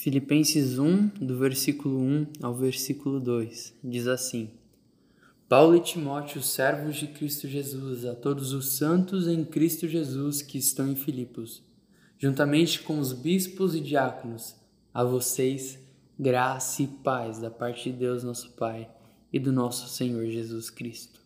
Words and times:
Filipenses 0.00 0.78
1, 0.78 1.08
do 1.20 1.36
versículo 1.36 1.98
1 1.98 2.26
ao 2.40 2.54
versículo 2.54 3.18
2, 3.18 3.74
diz 3.82 4.06
assim: 4.06 4.48
Paulo 5.48 5.74
e 5.74 5.80
Timóteo, 5.80 6.40
servos 6.40 6.94
de 6.94 7.08
Cristo 7.08 7.48
Jesus, 7.48 8.04
a 8.04 8.14
todos 8.14 8.52
os 8.52 8.76
santos 8.76 9.26
em 9.26 9.44
Cristo 9.44 9.88
Jesus 9.88 10.40
que 10.40 10.56
estão 10.56 10.88
em 10.88 10.94
Filipos, 10.94 11.64
juntamente 12.16 12.80
com 12.80 13.00
os 13.00 13.12
bispos 13.12 13.74
e 13.74 13.80
diáconos, 13.80 14.54
a 14.94 15.02
vocês, 15.02 15.80
graça 16.16 16.80
e 16.84 16.86
paz 16.86 17.40
da 17.40 17.50
parte 17.50 17.90
de 17.90 17.98
Deus, 17.98 18.22
nosso 18.22 18.52
Pai, 18.52 18.88
e 19.32 19.40
do 19.40 19.50
nosso 19.50 19.88
Senhor 19.88 20.24
Jesus 20.26 20.70
Cristo. 20.70 21.18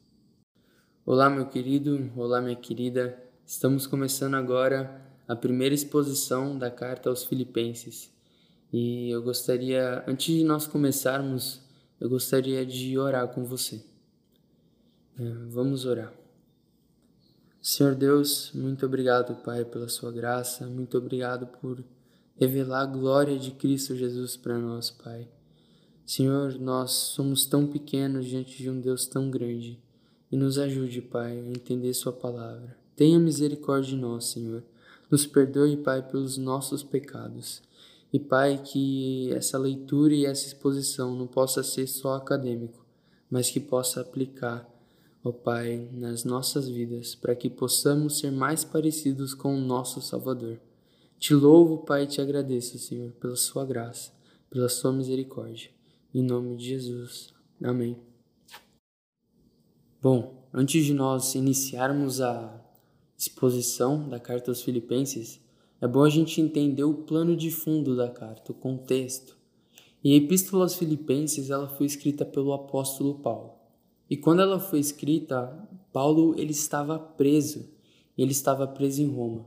Olá, 1.04 1.29
meu 1.29 1.45
querido, 1.45 2.11
olá, 2.16 2.41
minha 2.41 2.57
querida, 2.57 3.23
estamos 3.45 3.86
começando 3.86 4.34
agora 4.34 4.98
a 5.29 5.36
primeira 5.36 5.75
exposição 5.75 6.57
da 6.57 6.70
carta 6.70 7.11
aos 7.11 7.23
Filipenses. 7.23 8.11
E 8.73 9.11
eu 9.11 9.23
gostaria, 9.23 10.02
antes 10.07 10.35
de 10.35 10.43
nós 10.44 10.67
começarmos, 10.67 11.61
eu 12.00 12.08
gostaria 12.08 12.64
de 12.64 12.96
orar 12.96 13.29
com 13.29 13.45
você. 13.45 13.85
É, 15.18 15.25
vamos 15.50 15.85
orar. 15.85 16.11
Senhor 17.61 17.95
Deus, 17.95 18.50
muito 18.54 18.86
obrigado, 18.86 19.35
Pai, 19.45 19.64
pela 19.64 19.89
Sua 19.89 20.11
graça, 20.11 20.67
muito 20.67 20.96
obrigado 20.96 21.46
por 21.46 21.85
revelar 22.35 22.81
a 22.81 22.86
glória 22.86 23.39
de 23.39 23.50
Cristo 23.50 23.95
Jesus 23.95 24.36
para 24.39 24.58
nós, 24.58 24.90
Pai. 24.90 25.29
Senhor, 26.07 26.59
nós 26.59 26.93
somos 26.93 27.45
tão 27.45 27.67
pequenos 27.67 28.26
diante 28.26 28.57
de 28.57 28.70
um 28.70 28.81
Deus 28.81 29.07
tão 29.07 29.31
grande 29.31 29.79
e 30.31 30.36
nos 30.36 30.59
ajude, 30.59 31.03
Pai, 31.03 31.39
a 31.39 31.48
entender 31.50 31.93
Sua 31.93 32.12
palavra. 32.12 32.75
Tenha 32.97 33.20
misericórdia 33.20 33.91
de 33.91 33.97
nós, 33.97 34.25
Senhor. 34.25 34.64
Nos 35.11 35.27
perdoe, 35.27 35.77
Pai, 35.77 36.03
pelos 36.03 36.39
nossos 36.39 36.83
pecados 36.83 37.62
e 38.12 38.20
Pai, 38.20 38.62
que 38.62 39.33
essa 39.33 39.56
leitura 39.56 40.14
e 40.14 40.27
essa 40.27 40.47
exposição 40.47 41.16
não 41.16 41.27
possa 41.27 41.62
ser 41.62 41.86
só 41.86 42.14
acadêmico, 42.14 42.84
mas 43.31 43.48
que 43.48 43.59
possa 43.59 44.03
aplicar, 44.03 44.69
ó 45.25 45.33
Pai, 45.33 45.89
nas 45.92 46.22
nossas 46.22 46.69
vidas, 46.69 47.14
para 47.14 47.34
que 47.34 47.48
possamos 47.48 48.19
ser 48.19 48.31
mais 48.31 48.64
parecidos 48.64 49.33
com 49.33 49.56
o 49.56 49.61
nosso 49.61 50.03
Salvador. 50.03 50.61
Te 51.19 51.33
louvo, 51.34 51.78
Pai, 51.78 52.03
e 52.03 52.06
te 52.06 52.20
agradeço, 52.20 52.78
Senhor, 52.78 53.12
pela 53.12 53.37
sua 53.37 53.64
graça, 53.64 54.12
pela 54.50 54.69
sua 54.69 54.92
misericórdia. 54.92 55.70
Em 56.12 56.22
nome 56.22 56.56
de 56.56 56.67
Jesus. 56.67 57.33
Amém. 57.62 57.97
Bom, 60.03 60.48
antes 60.53 60.84
de 60.84 60.92
nós 60.92 61.34
iniciarmos 61.34 62.20
a 62.20 62.61
exposição 63.17 64.09
da 64.09 64.19
carta 64.20 64.50
aos 64.50 64.61
Filipenses, 64.61 65.41
é 65.83 65.88
bom 65.88 66.05
a 66.05 66.08
gente 66.08 66.41
entender 66.41 66.84
o 66.84 66.94
plano 66.94 67.34
de 67.34 67.50
fundo 67.50 67.97
da 67.97 68.08
carta, 68.08 68.52
o 68.52 68.55
contexto. 68.55 69.36
E 70.05 70.14
a 70.14 70.16
Epístola 70.16 70.62
aos 70.62 70.77
Filipenses 70.77 71.50
ela 71.50 71.66
foi 71.66 71.86
escrita 71.86 72.25
pelo 72.25 72.52
apóstolo 72.52 73.16
Paulo. 73.16 73.55
E 74.08 74.16
quando 74.16 74.42
ela 74.42 74.60
foi 74.60 74.78
escrita, 74.78 75.69
Paulo 75.92 76.36
ele 76.38 76.53
estava 76.53 77.00
preso. 77.00 77.69
Ele 78.16 78.30
estava 78.30 78.64
preso 78.64 79.03
em 79.03 79.08
Roma. 79.08 79.44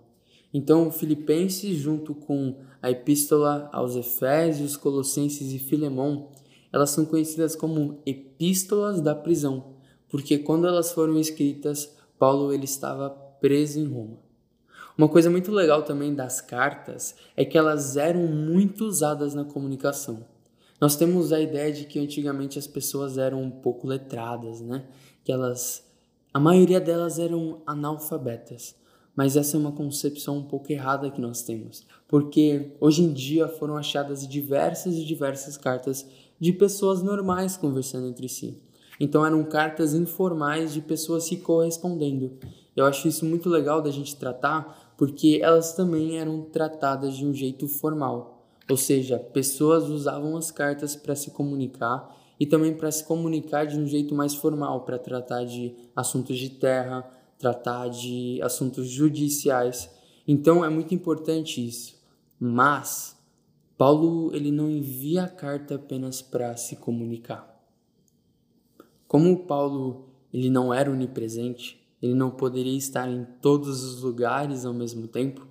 Então, 0.53 0.91
Filipenses, 0.91 1.77
junto 1.77 2.13
com 2.13 2.57
a 2.81 2.91
Epístola 2.91 3.69
aos 3.71 3.95
Efésios, 3.95 4.75
Colossenses 4.75 5.53
e 5.53 5.59
Filemão, 5.59 6.31
elas 6.69 6.89
são 6.89 7.05
conhecidas 7.05 7.55
como 7.55 8.01
epístolas 8.05 8.99
da 8.99 9.15
prisão, 9.15 9.75
porque 10.09 10.37
quando 10.37 10.67
elas 10.67 10.91
foram 10.91 11.17
escritas, 11.17 11.95
Paulo 12.19 12.51
ele 12.51 12.65
estava 12.65 13.09
preso 13.09 13.79
em 13.79 13.85
Roma. 13.85 14.24
Uma 14.97 15.09
coisa 15.09 15.29
muito 15.29 15.51
legal 15.51 15.83
também 15.83 16.15
das 16.15 16.39
cartas 16.39 17.15
é 17.35 17.43
que 17.43 17.57
elas 17.57 17.97
eram 17.97 18.27
muito 18.27 18.85
usadas 18.85 19.33
na 19.33 19.43
comunicação. 19.43 20.25
Nós 20.79 20.95
temos 20.95 21.33
a 21.33 21.39
ideia 21.39 21.71
de 21.71 21.85
que 21.85 21.99
antigamente 21.99 22.57
as 22.57 22.67
pessoas 22.67 23.17
eram 23.17 23.41
um 23.41 23.51
pouco 23.51 23.87
letradas, 23.87 24.61
né? 24.61 24.85
Que 25.23 25.31
elas, 25.31 25.85
a 26.33 26.39
maioria 26.39 26.79
delas 26.79 27.19
eram 27.19 27.61
analfabetas. 27.65 28.75
Mas 29.15 29.37
essa 29.37 29.55
é 29.55 29.59
uma 29.59 29.71
concepção 29.71 30.37
um 30.37 30.43
pouco 30.43 30.71
errada 30.71 31.09
que 31.09 31.21
nós 31.21 31.41
temos, 31.41 31.87
porque 32.05 32.73
hoje 32.81 33.01
em 33.01 33.13
dia 33.13 33.47
foram 33.47 33.77
achadas 33.77 34.27
diversas 34.27 34.95
e 34.95 35.05
diversas 35.05 35.55
cartas 35.55 36.05
de 36.37 36.51
pessoas 36.51 37.01
normais 37.01 37.55
conversando 37.55 38.07
entre 38.07 38.27
si. 38.27 38.61
Então 38.99 39.25
eram 39.25 39.41
cartas 39.45 39.93
informais 39.93 40.73
de 40.73 40.81
pessoas 40.81 41.23
se 41.23 41.37
correspondendo. 41.37 42.33
Eu 42.75 42.85
acho 42.85 43.07
isso 43.07 43.25
muito 43.25 43.49
legal 43.49 43.81
da 43.81 43.89
gente 43.89 44.17
tratar, 44.17 44.84
porque 44.97 45.39
elas 45.41 45.73
também 45.73 46.17
eram 46.19 46.41
tratadas 46.41 47.15
de 47.15 47.25
um 47.25 47.33
jeito 47.33 47.67
formal, 47.67 48.47
ou 48.69 48.77
seja, 48.77 49.19
pessoas 49.19 49.89
usavam 49.89 50.35
as 50.35 50.49
cartas 50.51 50.95
para 50.95 51.15
se 51.15 51.31
comunicar 51.31 52.15
e 52.39 52.45
também 52.45 52.75
para 52.75 52.91
se 52.91 53.03
comunicar 53.03 53.65
de 53.65 53.77
um 53.77 53.85
jeito 53.85 54.13
mais 54.15 54.33
formal, 54.35 54.81
para 54.81 54.97
tratar 54.97 55.45
de 55.45 55.75
assuntos 55.95 56.37
de 56.37 56.49
terra, 56.49 57.09
tratar 57.37 57.89
de 57.89 58.41
assuntos 58.41 58.87
judiciais. 58.87 59.89
Então 60.27 60.65
é 60.65 60.69
muito 60.69 60.93
importante 60.93 61.65
isso. 61.65 61.95
Mas 62.39 63.17
Paulo 63.77 64.35
ele 64.35 64.51
não 64.51 64.69
envia 64.69 65.23
a 65.23 65.29
carta 65.29 65.75
apenas 65.75 66.21
para 66.21 66.57
se 66.57 66.75
comunicar. 66.75 67.53
Como 69.07 69.45
Paulo 69.45 70.09
ele 70.33 70.49
não 70.49 70.73
era 70.73 70.91
onipresente, 70.91 71.84
ele 72.01 72.13
não 72.13 72.31
poderia 72.31 72.77
estar 72.77 73.09
em 73.09 73.25
todos 73.41 73.83
os 73.83 74.01
lugares 74.01 74.65
ao 74.65 74.73
mesmo 74.73 75.07
tempo, 75.07 75.47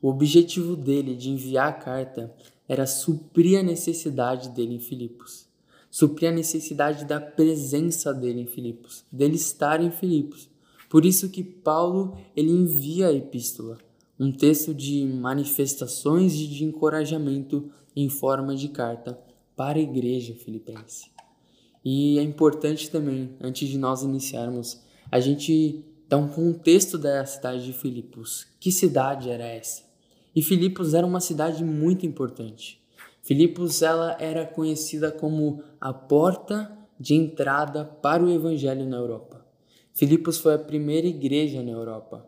o 0.00 0.08
objetivo 0.08 0.76
dele 0.76 1.14
de 1.14 1.30
enviar 1.30 1.68
a 1.68 1.72
carta 1.72 2.34
era 2.68 2.86
suprir 2.86 3.58
a 3.58 3.62
necessidade 3.62 4.48
dele 4.50 4.76
em 4.76 4.80
Filipos, 4.80 5.46
suprir 5.90 6.30
a 6.30 6.34
necessidade 6.34 7.04
da 7.04 7.20
presença 7.20 8.14
dele 8.14 8.40
em 8.40 8.46
Filipos, 8.46 9.04
dele 9.10 9.36
estar 9.36 9.82
em 9.82 9.90
Filipos. 9.90 10.48
Por 10.88 11.04
isso 11.04 11.28
que 11.28 11.42
Paulo 11.42 12.16
ele 12.34 12.50
envia 12.50 13.08
a 13.08 13.12
epístola, 13.12 13.78
um 14.18 14.30
texto 14.32 14.72
de 14.72 15.04
manifestações 15.04 16.34
e 16.34 16.46
de 16.46 16.64
encorajamento 16.64 17.70
em 17.94 18.08
forma 18.08 18.54
de 18.54 18.68
carta 18.68 19.18
para 19.56 19.78
a 19.78 19.82
igreja 19.82 20.34
filipense. 20.34 21.10
E 21.84 22.18
é 22.18 22.22
importante 22.22 22.90
também, 22.90 23.30
antes 23.40 23.68
de 23.68 23.78
nós 23.78 24.02
iniciarmos, 24.02 24.80
a 25.10 25.18
gente 25.20 25.84
dá 26.08 26.16
um 26.16 26.28
contexto 26.28 26.98
da 26.98 27.24
cidade 27.24 27.64
de 27.64 27.72
Filipos. 27.72 28.46
Que 28.58 28.70
cidade 28.70 29.30
era 29.30 29.44
essa? 29.44 29.82
E 30.34 30.42
Filipos 30.42 30.94
era 30.94 31.06
uma 31.06 31.20
cidade 31.20 31.64
muito 31.64 32.06
importante. 32.06 32.80
Filipos 33.22 33.82
ela 33.82 34.16
era 34.20 34.46
conhecida 34.46 35.10
como 35.10 35.62
a 35.80 35.92
porta 35.92 36.70
de 36.98 37.14
entrada 37.14 37.84
para 37.84 38.22
o 38.22 38.30
evangelho 38.30 38.86
na 38.86 38.96
Europa. 38.96 39.44
Filipos 39.92 40.38
foi 40.38 40.54
a 40.54 40.58
primeira 40.58 41.06
igreja 41.06 41.62
na 41.62 41.70
Europa. 41.70 42.26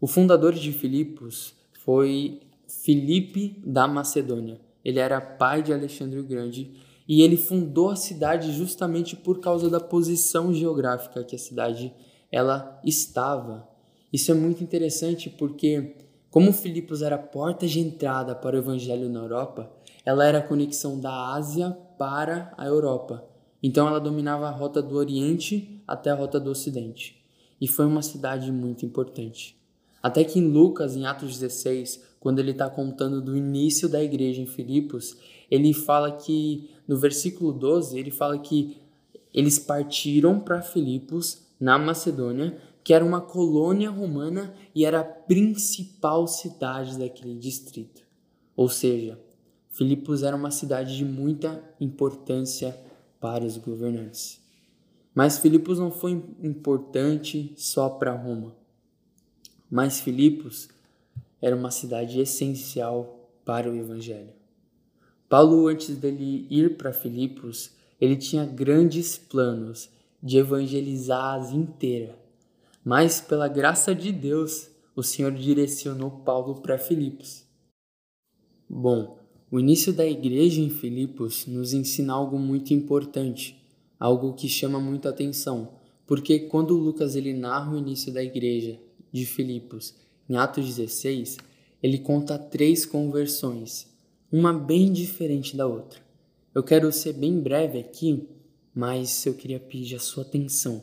O 0.00 0.06
fundador 0.06 0.52
de 0.52 0.72
Filipos 0.72 1.54
foi 1.84 2.40
Filipe 2.66 3.62
da 3.64 3.86
Macedônia. 3.86 4.60
Ele 4.84 4.98
era 4.98 5.20
pai 5.20 5.62
de 5.62 5.72
Alexandre 5.72 6.18
o 6.18 6.24
Grande 6.24 6.72
e 7.08 7.22
ele 7.22 7.36
fundou 7.36 7.90
a 7.90 7.96
cidade 7.96 8.52
justamente 8.52 9.14
por 9.14 9.40
causa 9.40 9.70
da 9.70 9.80
posição 9.80 10.52
geográfica 10.52 11.24
que 11.24 11.36
a 11.36 11.38
cidade 11.38 11.92
ela 12.30 12.80
estava. 12.84 13.68
Isso 14.12 14.30
é 14.30 14.34
muito 14.34 14.62
interessante 14.62 15.28
porque, 15.30 15.96
como 16.30 16.52
Filipos 16.52 17.02
era 17.02 17.16
a 17.16 17.18
porta 17.18 17.66
de 17.66 17.80
entrada 17.80 18.34
para 18.34 18.56
o 18.56 18.58
evangelho 18.58 19.08
na 19.08 19.20
Europa, 19.20 19.70
ela 20.04 20.24
era 20.24 20.38
a 20.38 20.42
conexão 20.42 21.00
da 21.00 21.32
Ásia 21.34 21.76
para 21.98 22.52
a 22.56 22.66
Europa. 22.66 23.24
Então 23.62 23.88
ela 23.88 23.98
dominava 23.98 24.46
a 24.46 24.52
rota 24.52 24.80
do 24.80 24.96
Oriente 24.96 25.82
até 25.86 26.10
a 26.10 26.14
rota 26.14 26.38
do 26.38 26.50
Ocidente. 26.50 27.24
E 27.60 27.66
foi 27.66 27.86
uma 27.86 28.02
cidade 28.02 28.52
muito 28.52 28.84
importante. 28.84 29.56
Até 30.02 30.22
que 30.22 30.38
em 30.38 30.46
Lucas, 30.46 30.94
em 30.94 31.06
Atos 31.06 31.38
16, 31.38 32.04
quando 32.20 32.38
ele 32.38 32.52
está 32.52 32.68
contando 32.68 33.20
do 33.20 33.36
início 33.36 33.88
da 33.88 34.02
igreja 34.02 34.40
em 34.40 34.46
Filipos, 34.46 35.16
ele 35.50 35.72
fala 35.72 36.12
que, 36.12 36.70
no 36.86 36.96
versículo 36.96 37.52
12, 37.52 37.98
ele 37.98 38.10
fala 38.10 38.38
que 38.38 38.76
eles 39.32 39.58
partiram 39.58 40.38
para 40.38 40.62
Filipos 40.62 41.45
na 41.58 41.78
Macedônia, 41.78 42.60
que 42.84 42.94
era 42.94 43.04
uma 43.04 43.20
colônia 43.20 43.90
romana 43.90 44.54
e 44.74 44.84
era 44.84 45.00
a 45.00 45.04
principal 45.04 46.26
cidade 46.26 46.98
daquele 46.98 47.34
distrito. 47.34 48.02
Ou 48.54 48.68
seja, 48.68 49.18
Filipos 49.70 50.22
era 50.22 50.36
uma 50.36 50.50
cidade 50.50 50.96
de 50.96 51.04
muita 51.04 51.62
importância 51.80 52.78
para 53.20 53.44
os 53.44 53.56
governantes. 53.56 54.40
Mas 55.14 55.38
Filipos 55.38 55.78
não 55.78 55.90
foi 55.90 56.12
importante 56.42 57.52
só 57.56 57.88
para 57.88 58.14
Roma. 58.14 58.54
Mas 59.70 60.00
Filipos 60.00 60.68
era 61.40 61.56
uma 61.56 61.70
cidade 61.70 62.20
essencial 62.20 63.30
para 63.44 63.70
o 63.70 63.76
evangelho. 63.76 64.32
Paulo, 65.28 65.66
antes 65.66 65.96
dele 65.96 66.46
ir 66.48 66.76
para 66.76 66.92
Filipos, 66.92 67.72
ele 68.00 68.16
tinha 68.16 68.44
grandes 68.44 69.18
planos 69.18 69.90
de 70.26 70.38
evangelizar 70.38 71.22
a 71.22 71.34
Ásia 71.34 71.56
inteira. 71.56 72.18
Mas, 72.84 73.20
pela 73.20 73.46
graça 73.46 73.94
de 73.94 74.10
Deus, 74.10 74.68
o 74.96 75.02
Senhor 75.02 75.30
direcionou 75.30 76.10
Paulo 76.10 76.60
para 76.60 76.76
Filipos. 76.76 77.46
Bom, 78.68 79.16
O 79.48 79.60
início 79.60 79.92
da 79.92 80.04
igreja 80.04 80.60
em 80.60 80.68
Filipos 80.68 81.46
nos 81.46 81.72
ensina 81.72 82.12
algo 82.12 82.36
muito 82.36 82.74
importante, 82.74 83.56
algo 83.98 84.34
que 84.34 84.48
chama 84.48 84.80
muito 84.80 85.08
atenção, 85.08 85.74
porque 86.04 86.40
quando 86.40 86.76
Lucas 86.76 87.14
ele 87.14 87.32
narra 87.32 87.72
o 87.72 87.78
início 87.78 88.12
da 88.12 88.24
igreja 88.24 88.76
de 89.12 89.24
Filipos 89.24 89.94
em 90.28 90.34
Atos 90.34 90.66
16, 90.66 91.36
ele 91.80 91.98
conta 91.98 92.36
três 92.36 92.84
conversões, 92.84 93.88
uma 94.32 94.52
bem 94.52 94.92
diferente 94.92 95.56
da 95.56 95.66
outra. 95.68 96.00
Eu 96.52 96.64
quero 96.64 96.90
ser 96.90 97.12
bem 97.12 97.38
breve 97.38 97.78
aqui, 97.78 98.28
mas 98.76 99.24
eu 99.24 99.32
queria 99.32 99.58
pedir 99.58 99.96
a 99.96 99.98
sua 99.98 100.22
atenção, 100.22 100.82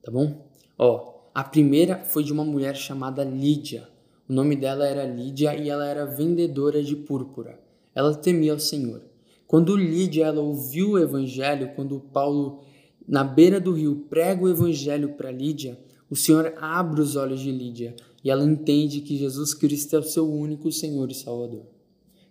tá 0.00 0.12
bom? 0.12 0.46
Ó, 0.78 1.24
a 1.34 1.42
primeira 1.42 1.98
foi 2.04 2.22
de 2.22 2.32
uma 2.32 2.44
mulher 2.44 2.76
chamada 2.76 3.24
Lídia. 3.24 3.88
O 4.28 4.32
nome 4.32 4.54
dela 4.54 4.86
era 4.86 5.04
Lídia 5.04 5.56
e 5.56 5.68
ela 5.68 5.84
era 5.84 6.06
vendedora 6.06 6.80
de 6.80 6.94
púrpura. 6.94 7.58
Ela 7.96 8.14
temia 8.14 8.54
o 8.54 8.60
Senhor. 8.60 9.02
Quando 9.44 9.76
Lídia 9.76 10.26
ela 10.26 10.40
ouviu 10.40 10.92
o 10.92 10.98
evangelho, 11.00 11.72
quando 11.74 11.98
Paulo 11.98 12.62
na 13.08 13.24
beira 13.24 13.58
do 13.58 13.72
rio 13.72 14.06
prega 14.08 14.44
o 14.44 14.48
evangelho 14.48 15.14
para 15.14 15.32
Lídia, 15.32 15.76
o 16.08 16.14
Senhor 16.14 16.54
abre 16.60 17.00
os 17.00 17.16
olhos 17.16 17.40
de 17.40 17.50
Lídia 17.50 17.96
e 18.22 18.30
ela 18.30 18.44
entende 18.44 19.00
que 19.00 19.16
Jesus 19.16 19.52
Cristo 19.52 19.96
é 19.96 19.98
o 19.98 20.04
seu 20.04 20.32
único 20.32 20.70
Senhor 20.70 21.10
e 21.10 21.14
Salvador. 21.14 21.66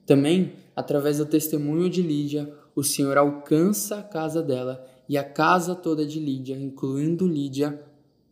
Também, 0.05 0.53
através 0.73 1.17
do 1.17 1.25
testemunho 1.25 1.89
de 1.89 2.01
Lídia, 2.01 2.49
o 2.73 2.81
Senhor 2.81 3.17
alcança 3.17 3.97
a 3.97 4.03
casa 4.03 4.41
dela 4.41 4.87
e 5.11 5.17
a 5.17 5.25
casa 5.25 5.75
toda 5.75 6.05
de 6.05 6.21
Lídia, 6.21 6.55
incluindo 6.55 7.27
Lídia, 7.27 7.83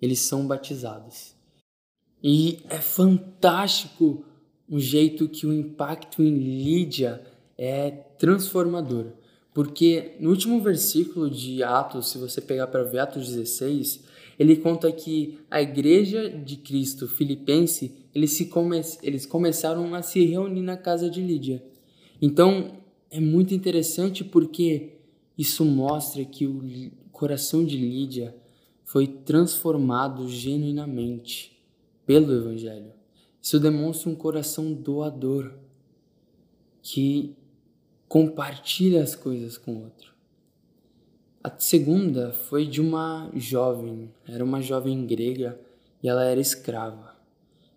eles 0.02 0.20
são 0.20 0.48
batizados. 0.48 1.36
E 2.24 2.60
é 2.70 2.78
fantástico 2.78 4.24
o 4.66 4.80
jeito 4.80 5.28
que 5.28 5.46
o 5.46 5.52
impacto 5.52 6.24
em 6.24 6.38
Lídia 6.38 7.22
é 7.58 7.92
transformador. 7.92 9.08
Porque 9.54 10.16
no 10.22 10.30
último 10.30 10.62
versículo 10.62 11.30
de 11.30 11.62
Atos, 11.64 12.12
se 12.12 12.18
você 12.18 12.40
pegar 12.40 12.68
para 12.68 12.84
ver 12.84 13.00
Atos 13.00 13.28
16, 13.28 14.06
ele 14.40 14.56
conta 14.56 14.90
que 14.90 15.38
a 15.52 15.62
igreja 15.62 16.30
de 16.30 16.56
Cristo 16.56 17.10
filipense, 17.10 17.92
eles, 18.16 18.32
se 18.32 18.46
come 18.46 18.82
eles 19.04 19.26
começaram 19.26 19.94
a 19.94 20.02
se 20.02 20.24
reunir 20.24 20.62
na 20.62 20.78
casa 20.78 21.10
de 21.10 21.20
Lídia. 21.22 21.62
Então, 22.22 22.78
é 23.12 23.20
muito 23.20 23.54
interessante 23.54 24.24
porque 24.24 24.99
isso 25.40 25.64
mostra 25.64 26.26
que 26.26 26.46
o 26.46 26.92
coração 27.14 27.64
de 27.64 27.78
Lídia 27.78 28.36
foi 28.84 29.08
transformado 29.08 30.28
genuinamente 30.28 31.58
pelo 32.06 32.34
Evangelho. 32.34 32.92
Isso 33.42 33.58
demonstra 33.58 34.10
um 34.10 34.16
coração 34.16 34.74
doador 34.74 35.54
que 36.82 37.38
compartilha 38.06 39.02
as 39.02 39.16
coisas 39.16 39.58
com 39.58 39.76
o 39.76 39.84
outro. 39.86 40.14
A 41.42 41.58
segunda 41.58 42.34
foi 42.34 42.68
de 42.68 42.82
uma 42.82 43.32
jovem, 43.34 44.12
era 44.28 44.44
uma 44.44 44.62
jovem 44.62 45.06
grega 45.06 45.58
e 46.04 46.10
ela 46.10 46.26
era 46.26 46.42
escrava. 46.42 47.16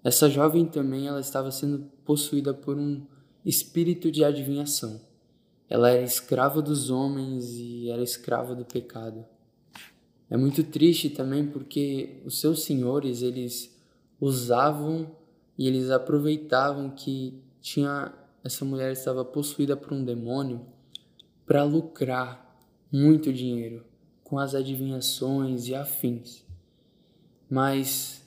Essa 0.03 0.29
jovem 0.29 0.67
também 0.67 1.07
ela 1.07 1.21
estava 1.21 1.53
sendo 1.53 1.89
possuída 2.05 2.53
por 2.53 2.77
um 2.77 3.07
espírito 3.45 4.11
de 4.11 4.25
adivinhação. 4.25 5.12
Ela 5.73 5.89
era 5.89 6.03
escrava 6.03 6.61
dos 6.61 6.91
homens 6.91 7.55
e 7.55 7.89
era 7.89 8.03
escrava 8.03 8.55
do 8.55 8.63
pecado. 8.63 9.25
É 10.29 10.37
muito 10.37 10.63
triste 10.63 11.09
também 11.09 11.47
porque 11.47 12.21
os 12.27 12.39
seus 12.39 12.65
senhores, 12.65 13.23
eles 13.23 13.75
usavam 14.21 15.11
e 15.57 15.67
eles 15.67 15.89
aproveitavam 15.89 16.91
que 16.91 17.43
tinha 17.63 18.13
essa 18.45 18.67
mulher 18.67 18.93
estava 18.93 19.25
possuída 19.25 19.75
por 19.75 19.95
um 19.95 20.05
demônio 20.05 20.61
para 21.47 21.65
lucrar 21.65 22.55
muito 22.93 23.33
dinheiro 23.33 23.83
com 24.23 24.39
as 24.39 24.55
adivinhações 24.55 25.69
e 25.69 25.75
afins. 25.75 26.45
Mas 27.49 28.23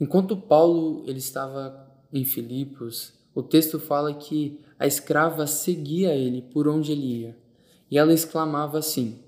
enquanto 0.00 0.34
Paulo 0.34 1.04
ele 1.06 1.18
estava 1.18 1.94
em 2.10 2.24
Filipos, 2.24 3.12
o 3.36 3.42
texto 3.42 3.78
fala 3.78 4.14
que 4.14 4.58
a 4.78 4.86
escrava 4.86 5.46
seguia 5.46 6.14
ele 6.14 6.40
por 6.40 6.66
onde 6.66 6.92
ele 6.92 7.20
ia, 7.20 7.38
e 7.90 7.98
ela 7.98 8.14
exclamava 8.14 8.78
assim: 8.78 9.18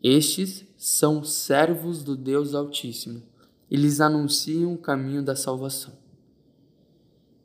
estes 0.00 0.64
são 0.76 1.24
servos 1.24 2.04
do 2.04 2.16
Deus 2.16 2.54
Altíssimo. 2.54 3.20
Eles 3.68 4.00
anunciam 4.00 4.72
o 4.72 4.78
caminho 4.78 5.24
da 5.24 5.34
salvação. 5.34 5.92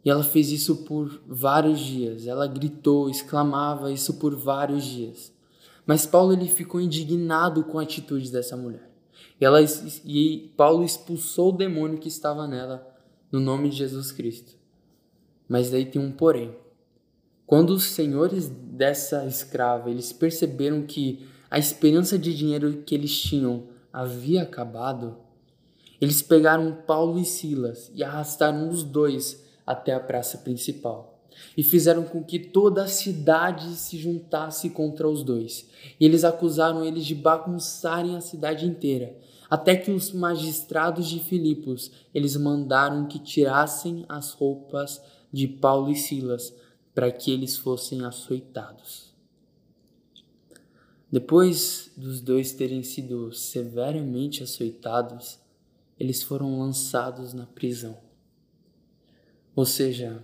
E 0.06 0.10
ela 0.10 0.24
fez 0.24 0.52
isso 0.52 0.84
por 0.84 1.20
vários 1.28 1.80
dias. 1.80 2.28
Ela 2.28 2.46
gritou, 2.46 3.10
exclamava 3.10 3.92
isso 3.92 4.14
por 4.20 4.36
vários 4.36 4.86
dias. 4.86 5.34
Mas 5.84 6.06
Paulo 6.06 6.32
ele 6.32 6.48
ficou 6.48 6.80
indignado 6.80 7.64
com 7.64 7.80
a 7.80 7.84
atitude 7.84 8.32
dessa 8.32 8.56
mulher. 8.56 8.88
E, 9.42 9.44
ela, 9.44 9.60
e 10.06 10.54
Paulo 10.56 10.86
expulsou 10.86 11.50
o 11.50 11.58
demônio 11.58 11.98
que 11.98 12.08
estava 12.08 12.48
nela 12.48 12.88
no 13.32 13.40
nome 13.40 13.70
de 13.70 13.78
Jesus 13.78 14.12
Cristo. 14.12 14.63
Mas 15.48 15.70
daí 15.70 15.86
tem 15.86 16.02
um 16.02 16.12
porém. 16.12 16.56
Quando 17.46 17.72
os 17.72 17.84
senhores 17.84 18.50
dessa 18.50 19.26
escrava 19.26 19.90
eles 19.90 20.12
perceberam 20.14 20.84
que 20.84 21.28
a 21.50 21.60
esperança 21.60 22.18
de 22.18 22.36
dinheiro 22.36 22.84
que 22.86 22.96
eles 22.96 23.16
tinham 23.16 23.66
havia 23.92 24.44
acabado, 24.44 25.18
eles 26.02 26.22
pegaram 26.22 26.78
Paulo 26.88 27.20
e 27.20 27.26
Silas 27.26 27.92
e 27.94 28.04
arrastaram 28.04 28.70
os 28.70 28.84
dois 28.84 29.44
até 29.66 29.94
a 29.94 30.00
praça 30.00 30.40
principal 30.40 31.14
e 31.56 31.64
fizeram 31.64 32.04
com 32.04 32.24
que 32.24 32.40
toda 32.40 32.84
a 32.84 32.88
cidade 32.88 33.76
se 33.76 33.98
juntasse 33.98 34.70
contra 34.70 35.08
os 35.08 35.24
dois. 35.24 35.68
E 36.00 36.06
eles 36.06 36.24
acusaram 36.24 36.84
eles 36.84 37.06
de 37.06 37.16
bagunçarem 37.16 38.16
a 38.16 38.22
cidade 38.22 38.66
inteira, 38.66 39.16
até 39.50 39.76
que 39.76 39.92
os 39.92 40.12
magistrados 40.12 41.08
de 41.08 41.20
Filipos, 41.20 41.92
eles 42.14 42.36
mandaram 42.36 43.08
que 43.08 43.20
tirassem 43.20 44.06
as 44.10 44.32
roupas 44.32 45.02
de 45.34 45.48
Paulo 45.48 45.90
e 45.90 45.96
Silas 45.96 46.54
para 46.94 47.12
que 47.12 47.32
eles 47.32 47.58
fossem 47.58 48.06
açoitados. 48.06 49.12
Depois 51.12 51.92
dos 51.98 52.22
dois 52.22 52.52
terem 52.54 52.84
sido 52.84 53.34
severamente 53.34 54.44
açoitados, 54.44 55.40
eles 56.00 56.22
foram 56.22 56.60
lançados 56.60 57.34
na 57.34 57.48
prisão. 57.48 57.98
Ou 59.56 59.66
seja, 59.66 60.24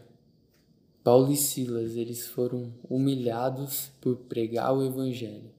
Paulo 1.04 1.32
e 1.32 1.38
Silas, 1.38 1.96
eles 1.96 2.28
foram 2.28 2.74
humilhados 2.88 3.92
por 4.00 4.16
pregar 4.16 4.76
o 4.76 4.84
evangelho. 4.84 5.52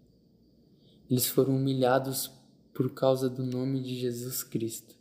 Eles 1.08 1.26
foram 1.26 1.56
humilhados 1.56 2.30
por 2.72 2.92
causa 2.92 3.28
do 3.28 3.44
nome 3.44 3.80
de 3.80 3.98
Jesus 3.98 4.42
Cristo. 4.42 4.96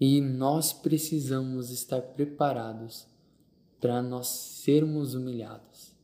E 0.00 0.20
nós 0.20 0.72
precisamos 0.72 1.70
estar 1.70 2.00
preparados 2.00 3.06
para 3.80 4.02
nós 4.02 4.28
sermos 4.28 5.14
humilhados. 5.14 5.94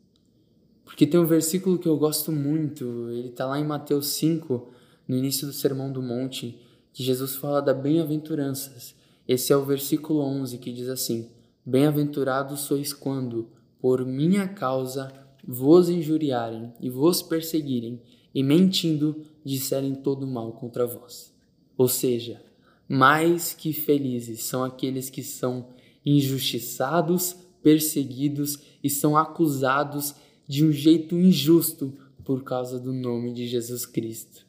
Porque 0.85 1.07
tem 1.07 1.19
um 1.19 1.27
versículo 1.27 1.79
que 1.79 1.89
eu 1.89 1.97
gosto 1.97 2.31
muito, 2.31 3.09
ele 3.11 3.29
está 3.29 3.47
lá 3.47 3.59
em 3.59 3.65
Mateus 3.65 4.09
5, 4.09 4.69
no 5.09 5.17
início 5.17 5.47
do 5.47 5.53
Sermão 5.53 5.91
do 5.91 6.03
Monte, 6.03 6.59
que 6.93 7.03
Jesus 7.03 7.35
fala 7.37 7.63
da 7.63 7.73
bem-aventuranças. 7.73 8.95
Esse 9.27 9.53
é 9.53 9.57
o 9.57 9.65
versículo 9.65 10.21
11 10.21 10.59
que 10.59 10.73
diz 10.73 10.89
assim: 10.89 11.31
Bem-aventurados 11.65 12.61
sois 12.61 12.93
quando, 12.93 13.49
por 13.81 14.05
minha 14.05 14.47
causa, 14.47 15.13
vos 15.47 15.89
injuriarem 15.89 16.73
e 16.81 16.91
vos 16.91 17.23
perseguirem, 17.23 18.01
e 18.35 18.43
mentindo, 18.43 19.23
disserem 19.45 19.95
todo 19.95 20.27
mal 20.27 20.53
contra 20.53 20.87
vós. 20.87 21.35
Ou 21.77 21.89
seja, 21.89 22.43
mais 22.89 23.55
que 23.55 23.73
felizes 23.73 24.45
são 24.45 24.63
aqueles 24.63 25.09
que 25.09 25.23
são 25.23 25.69
injustiçados, 26.05 27.37
perseguidos 27.63 28.59
e 28.83 28.91
são 28.91 29.17
acusados 29.17 30.15
de 30.47 30.65
um 30.65 30.73
jeito 30.73 31.17
injusto 31.17 31.97
por 32.25 32.43
causa 32.45 32.79
do 32.79 32.93
nome 32.93 33.33
de 33.33 33.47
Jesus 33.47 33.87
Cristo. 33.87 34.47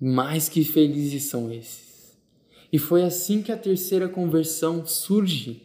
Mais 0.00 0.48
que 0.48 0.64
felizes 0.64 1.24
são 1.24 1.50
esses. 1.50 2.18
E 2.72 2.78
foi 2.78 3.04
assim 3.04 3.42
que 3.42 3.52
a 3.52 3.56
terceira 3.56 4.08
conversão 4.08 4.84
surge. 4.84 5.62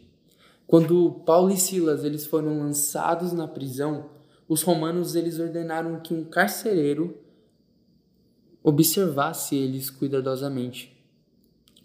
Quando 0.66 1.22
Paulo 1.26 1.50
e 1.50 1.56
Silas 1.56 2.04
eles 2.04 2.24
foram 2.24 2.60
lançados 2.60 3.32
na 3.32 3.48
prisão, 3.48 4.10
os 4.48 4.62
romanos 4.62 5.14
eles 5.14 5.38
ordenaram 5.38 6.00
que 6.00 6.14
um 6.14 6.24
carcereiro 6.24 7.18
observasse 8.62 9.56
eles 9.56 9.90
cuidadosamente. 9.90 10.96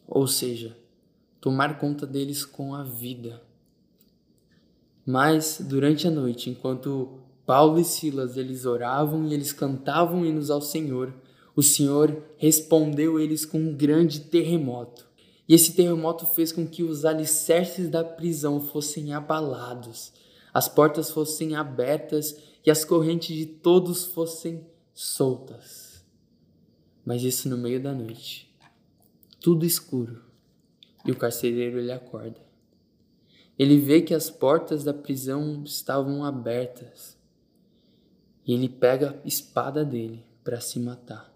Ou 0.07 0.27
seja, 0.27 0.77
tomar 1.41 1.79
conta 1.79 2.05
deles 2.05 2.45
com 2.45 2.75
a 2.75 2.83
vida. 2.83 3.41
Mas 5.05 5.61
durante 5.61 6.07
a 6.07 6.11
noite, 6.11 6.49
enquanto 6.49 7.19
Paulo 7.45 7.79
e 7.79 7.83
Silas, 7.83 8.37
eles 8.37 8.65
oravam 8.65 9.27
e 9.27 9.33
eles 9.33 9.53
cantavam 9.53 10.25
hinos 10.25 10.49
ao 10.49 10.61
Senhor. 10.61 11.13
O 11.55 11.61
Senhor 11.61 12.23
respondeu 12.37 13.19
eles 13.19 13.45
com 13.45 13.59
um 13.59 13.73
grande 13.73 14.21
terremoto. 14.21 15.05
E 15.47 15.53
esse 15.53 15.73
terremoto 15.73 16.25
fez 16.25 16.51
com 16.51 16.67
que 16.67 16.81
os 16.81 17.05
alicerces 17.05 17.87
da 17.87 18.03
prisão 18.03 18.59
fossem 18.59 19.13
abalados. 19.13 20.11
as 20.51 20.69
portas 20.69 21.11
fossem 21.11 21.53
abertas 21.53 22.37
e 22.65 22.71
as 22.71 22.85
correntes 22.85 23.35
de 23.35 23.45
todos 23.45 24.05
fossem 24.05 24.65
soltas. 24.93 26.01
Mas 27.05 27.23
isso 27.23 27.49
no 27.49 27.57
meio 27.57 27.83
da 27.83 27.93
noite, 27.93 28.49
tudo 29.41 29.65
escuro, 29.65 30.23
e 31.05 31.11
o 31.11 31.15
carcereiro 31.17 31.77
ele 31.77 31.91
acorda. 31.91 32.44
Ele 33.57 33.77
vê 33.77 34.01
que 34.01 34.13
as 34.13 34.29
portas 34.29 34.83
da 34.83 34.93
prisão 34.93 35.63
estavam 35.63 36.23
abertas 36.23 37.17
e 38.45 38.53
ele 38.53 38.69
pega 38.69 39.19
a 39.23 39.27
espada 39.27 39.83
dele 39.83 40.23
para 40.43 40.59
se 40.59 40.79
matar, 40.79 41.33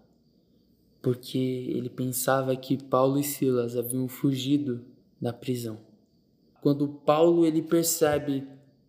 porque 1.02 1.38
ele 1.38 1.88
pensava 1.88 2.54
que 2.54 2.82
Paulo 2.82 3.18
e 3.18 3.24
Silas 3.24 3.76
haviam 3.76 4.06
fugido 4.06 4.84
da 5.20 5.32
prisão. 5.32 5.78
Quando 6.60 6.86
Paulo 6.86 7.44
ele 7.44 7.62
percebe 7.62 8.46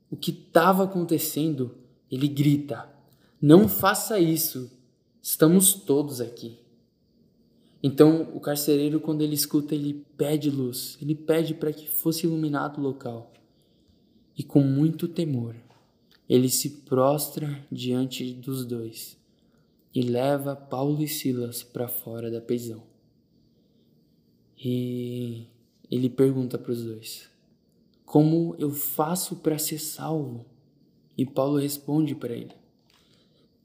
o 0.10 0.18
que 0.18 0.32
estava 0.32 0.84
acontecendo, 0.84 1.74
ele 2.12 2.28
grita: 2.28 2.88
Não 3.42 3.68
faça 3.68 4.20
isso, 4.20 4.70
estamos 5.22 5.74
todos 5.74 6.20
aqui. 6.20 6.61
Então 7.84 8.30
o 8.34 8.40
carcereiro, 8.40 9.00
quando 9.00 9.22
ele 9.22 9.34
escuta, 9.34 9.74
ele 9.74 10.06
pede 10.16 10.50
luz, 10.50 10.98
ele 11.02 11.16
pede 11.16 11.54
para 11.54 11.74
que 11.74 11.90
fosse 11.90 12.26
iluminado 12.28 12.78
o 12.78 12.84
local. 12.84 13.34
E 14.38 14.44
com 14.44 14.62
muito 14.62 15.08
temor, 15.08 15.56
ele 16.30 16.50
se 16.50 16.70
prostra 16.70 17.66
diante 17.72 18.34
dos 18.34 18.66
dois 18.66 19.18
e 19.94 20.02
leva 20.02 20.56
Paulo 20.56 21.02
e 21.04 21.08
Silas 21.08 21.64
para 21.64 21.88
fora 21.88 22.32
da 22.32 22.40
prisão. 22.40 22.84
E 24.58 25.48
ele 25.90 26.10
pergunta 26.10 26.58
para 26.58 26.72
os 26.72 26.84
dois: 26.84 27.28
Como 28.06 28.56
eu 28.60 28.70
faço 28.70 29.38
para 29.38 29.58
ser 29.58 29.80
salvo? 29.80 30.46
E 31.18 31.26
Paulo 31.26 31.58
responde 31.58 32.16
para 32.16 32.34
ele: 32.34 32.54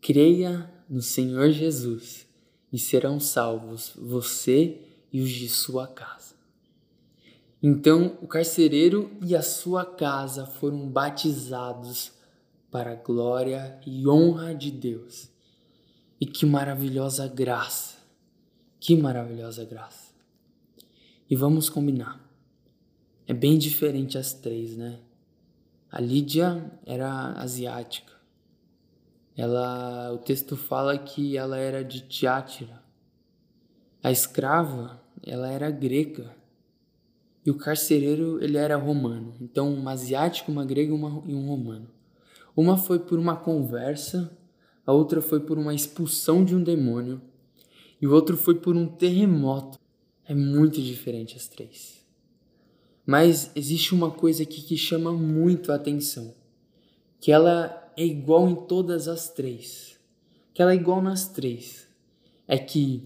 Creia 0.01 0.71
no 0.89 1.03
Senhor 1.03 1.51
Jesus 1.51 2.25
e 2.73 2.79
serão 2.79 3.19
salvos 3.21 3.93
você 3.97 4.81
e 5.13 5.21
os 5.21 5.31
de 5.31 5.49
sua 5.49 5.87
casa. 5.87 6.35
Então 7.63 8.19
o 8.21 8.27
carcereiro 8.27 9.11
e 9.23 9.35
a 9.35 9.43
sua 9.43 9.85
casa 9.85 10.47
foram 10.47 10.89
batizados 10.89 12.13
para 12.71 12.93
a 12.93 12.97
glória 12.97 13.81
e 13.87 14.07
honra 14.07 14.55
de 14.55 14.71
Deus. 14.71 15.31
E 16.21 16.27
que 16.27 16.47
maravilhosa 16.47 17.27
graça! 17.29 17.97
Que 18.79 18.97
maravilhosa 18.97 19.65
graça! 19.65 20.13
E 21.29 21.35
vamos 21.35 21.69
combinar. 21.69 22.21
É 23.27 23.35
bem 23.35 23.59
diferente 23.59 24.17
as 24.17 24.33
três, 24.33 24.77
né? 24.77 25.01
A 25.91 26.01
Lídia 26.01 26.71
era 26.85 27.33
asiática. 27.33 28.13
Ela, 29.37 30.12
o 30.14 30.19
texto 30.19 30.57
fala 30.57 30.97
que 30.97 31.37
ela 31.37 31.59
era 31.59 31.85
de 31.85 32.00
Tiátira. 32.00 32.83
A 34.02 34.11
escrava, 34.11 35.02
ela 35.23 35.50
era 35.50 35.71
grega. 35.71 36.35
E 37.45 37.50
o 37.50 37.55
carcereiro, 37.55 38.43
ele 38.43 38.57
era 38.57 38.76
romano. 38.76 39.35
Então, 39.40 39.73
uma 39.75 39.93
asiática, 39.93 40.50
uma 40.50 40.64
grega 40.64 40.95
uma, 40.95 41.23
e 41.26 41.35
um 41.35 41.47
romano. 41.47 41.88
Uma 42.57 42.78
foi 42.78 42.99
por 42.99 43.19
uma 43.19 43.37
conversa, 43.37 44.37
a 44.87 44.93
outra 44.93 45.21
foi 45.21 45.40
por 45.40 45.59
uma 45.59 45.75
expulsão 45.75 46.43
de 46.43 46.57
um 46.57 46.62
demônio, 46.62 47.21
e 48.00 48.07
o 48.07 48.12
outro 48.12 48.37
foi 48.37 48.55
por 48.55 48.75
um 48.75 48.87
terremoto. 48.87 49.78
É 50.25 50.35
muito 50.35 50.81
diferente 50.81 51.37
as 51.37 51.47
três. 51.47 52.05
Mas 53.05 53.50
existe 53.55 53.95
uma 53.95 54.11
coisa 54.11 54.43
aqui 54.43 54.62
que 54.62 54.76
chama 54.76 55.12
muito 55.12 55.71
a 55.71 55.76
atenção, 55.76 56.35
que 57.21 57.31
ela 57.31 57.86
é 57.97 58.05
igual 58.05 58.49
em 58.49 58.55
todas 58.55 59.09
as 59.09 59.31
três. 59.31 59.99
Que 60.53 60.61
ela 60.61 60.73
é 60.73 60.76
igual 60.76 61.00
nas 61.03 61.29
três. 61.29 61.88
É 62.47 62.59
que 62.59 63.03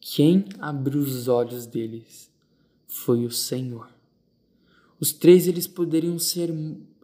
quem 0.00 0.46
abriu 0.58 1.00
os 1.00 1.28
olhos 1.28 1.66
deles 1.66 2.30
foi 2.86 3.24
o 3.24 3.30
Senhor. 3.30 3.88
Os 5.00 5.12
três 5.12 5.46
eles 5.46 5.66
poderiam 5.66 6.18
ser 6.18 6.52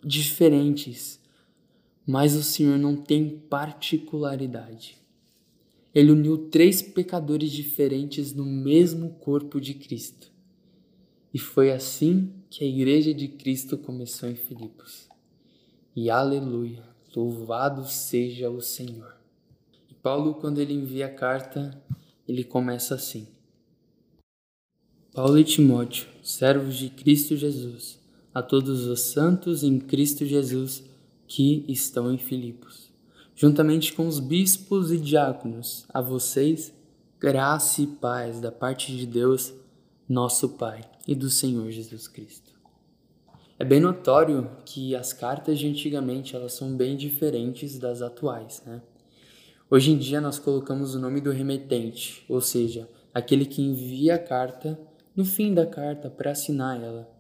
diferentes, 0.03 1.21
mas 2.07 2.35
o 2.35 2.43
Senhor 2.43 2.79
não 2.79 2.97
tem 2.97 3.29
particularidade. 3.29 4.99
Ele 5.95 6.11
uniu 6.11 6.49
três 6.49 6.83
pecadores 6.83 7.53
diferentes 7.53 8.33
no 8.33 8.45
mesmo 8.45 9.11
corpo 9.21 9.61
de 9.61 9.75
Cristo. 9.75 10.33
E 11.33 11.39
foi 11.39 11.71
assim 11.71 12.33
que 12.51 12.65
a 12.65 12.67
igreja 12.67 13.15
de 13.15 13.29
Cristo 13.29 13.79
começou 13.79 14.29
em 14.29 14.35
Filipos. 14.35 15.09
E 15.95 16.11
aleluia! 16.11 16.94
Louvado 17.15 17.87
seja 17.87 18.51
o 18.51 18.61
Senhor. 18.61 19.17
E 19.89 19.95
Paulo, 19.95 20.35
quando 20.35 20.61
ele 20.61 20.75
envia 20.75 21.07
a 21.07 21.15
carta, 21.15 21.81
ele 22.27 22.43
começa 22.43 22.95
assim: 22.95 23.29
Paulo 25.13 25.39
e 25.39 25.45
Timóteo, 25.45 26.09
servos 26.23 26.77
de 26.77 26.91
Cristo 26.91 27.37
Jesus, 27.37 28.01
a 28.35 28.43
todos 28.43 28.87
os 28.87 29.01
santos 29.01 29.63
em 29.63 29.79
Cristo 29.79 30.27
Jesus 30.27 30.83
que 31.27 31.65
estão 31.69 32.13
em 32.13 32.19
Filipos, 32.19 32.91
juntamente 33.35 33.93
com 33.93 34.09
os 34.09 34.19
bispos 34.19 34.91
e 34.91 34.99
diáconos, 34.99 35.85
a 35.89 36.01
vocês, 36.01 36.73
graça 37.21 37.81
e 37.81 37.87
paz 37.87 38.41
da 38.41 38.51
parte 38.51 38.95
de 38.95 39.07
Deus, 39.07 39.55
nosso 40.09 40.51
Pai, 40.51 40.85
e 41.07 41.15
do 41.15 41.31
Senhor 41.31 41.71
Jesus 41.71 42.09
Cristo. 42.09 42.44
É 43.65 43.67
bem 43.67 43.81
notório 43.81 44.51
que 44.67 44.95
as 44.95 45.15
cartas 45.15 45.59
de 45.59 45.67
antigamente 45.67 46.37
elas 46.37 46.53
são 46.53 46.77
bem 46.77 46.99
diferentes 46.99 47.79
das 47.79 48.03
atuais, 48.03 48.63
né? 48.67 48.83
Hoje 49.71 49.91
em 49.91 49.97
dia 49.97 50.21
nós 50.21 50.39
colocamos 50.39 50.95
o 50.95 50.99
nome 50.99 51.19
do 51.19 51.31
remetente, 51.31 52.27
ou 52.29 52.43
seja, 52.43 52.87
aquele 53.15 53.47
que 53.47 53.63
envia 53.63 54.17
a 54.17 54.19
carta 54.19 54.79
no 55.17 55.25
fim 55.25 55.55
da 55.55 55.65
carta 55.65 56.11
para 56.11 56.33
assinar 56.33 56.79
ela. 56.79 57.11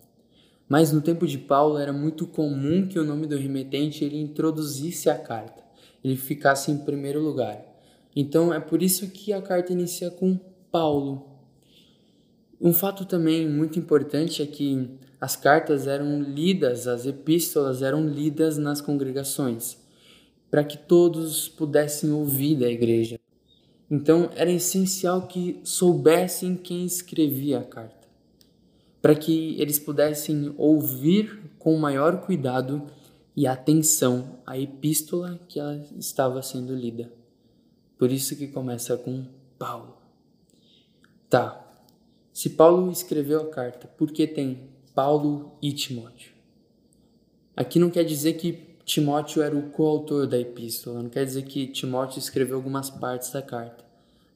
Mas 0.68 0.92
no 0.92 1.00
tempo 1.00 1.26
de 1.26 1.38
Paulo 1.38 1.78
era 1.78 1.94
muito 1.94 2.26
comum 2.26 2.86
que 2.86 2.98
o 2.98 3.04
nome 3.04 3.26
do 3.26 3.38
remetente 3.38 4.04
ele 4.04 4.20
introduzisse 4.20 5.08
a 5.08 5.16
carta, 5.16 5.64
ele 6.04 6.14
ficasse 6.14 6.70
em 6.70 6.76
primeiro 6.76 7.22
lugar. 7.22 7.58
Então 8.14 8.52
é 8.52 8.60
por 8.60 8.82
isso 8.82 9.08
que 9.08 9.32
a 9.32 9.40
carta 9.40 9.72
inicia 9.72 10.10
com 10.10 10.38
Paulo. 10.70 11.26
Um 12.60 12.74
fato 12.74 13.06
também 13.06 13.48
muito 13.48 13.78
importante 13.78 14.42
é 14.42 14.46
que 14.46 14.98
as 15.24 15.36
cartas 15.36 15.86
eram 15.86 16.20
lidas, 16.20 16.86
as 16.86 17.06
epístolas 17.06 17.80
eram 17.80 18.06
lidas 18.06 18.58
nas 18.58 18.82
congregações, 18.82 19.78
para 20.50 20.62
que 20.62 20.76
todos 20.76 21.48
pudessem 21.48 22.12
ouvir 22.12 22.56
da 22.56 22.68
igreja. 22.68 23.18
Então 23.90 24.28
era 24.36 24.50
essencial 24.50 25.26
que 25.26 25.62
soubessem 25.64 26.54
quem 26.54 26.84
escrevia 26.84 27.60
a 27.60 27.64
carta, 27.64 28.06
para 29.00 29.14
que 29.14 29.58
eles 29.58 29.78
pudessem 29.78 30.54
ouvir 30.58 31.40
com 31.58 31.74
maior 31.78 32.20
cuidado 32.20 32.84
e 33.34 33.46
atenção 33.46 34.40
a 34.46 34.58
epístola 34.58 35.40
que 35.48 35.58
ela 35.58 35.82
estava 35.98 36.42
sendo 36.42 36.76
lida. 36.76 37.10
Por 37.96 38.12
isso 38.12 38.36
que 38.36 38.48
começa 38.48 38.94
com 38.98 39.24
Paulo. 39.58 39.96
Tá. 41.30 41.64
Se 42.30 42.50
Paulo 42.50 42.92
escreveu 42.92 43.40
a 43.40 43.48
carta, 43.48 43.88
por 43.88 44.12
que 44.12 44.26
tem 44.26 44.73
Paulo 44.94 45.58
e 45.60 45.72
Timóteo. 45.72 46.32
Aqui 47.56 47.78
não 47.78 47.90
quer 47.90 48.04
dizer 48.04 48.34
que 48.34 48.74
Timóteo 48.84 49.42
era 49.42 49.56
o 49.56 49.70
coautor 49.70 50.26
da 50.26 50.38
epístola, 50.38 51.02
não 51.02 51.08
quer 51.08 51.24
dizer 51.24 51.42
que 51.44 51.66
Timóteo 51.66 52.18
escreveu 52.18 52.56
algumas 52.56 52.90
partes 52.90 53.30
da 53.30 53.40
carta. 53.40 53.84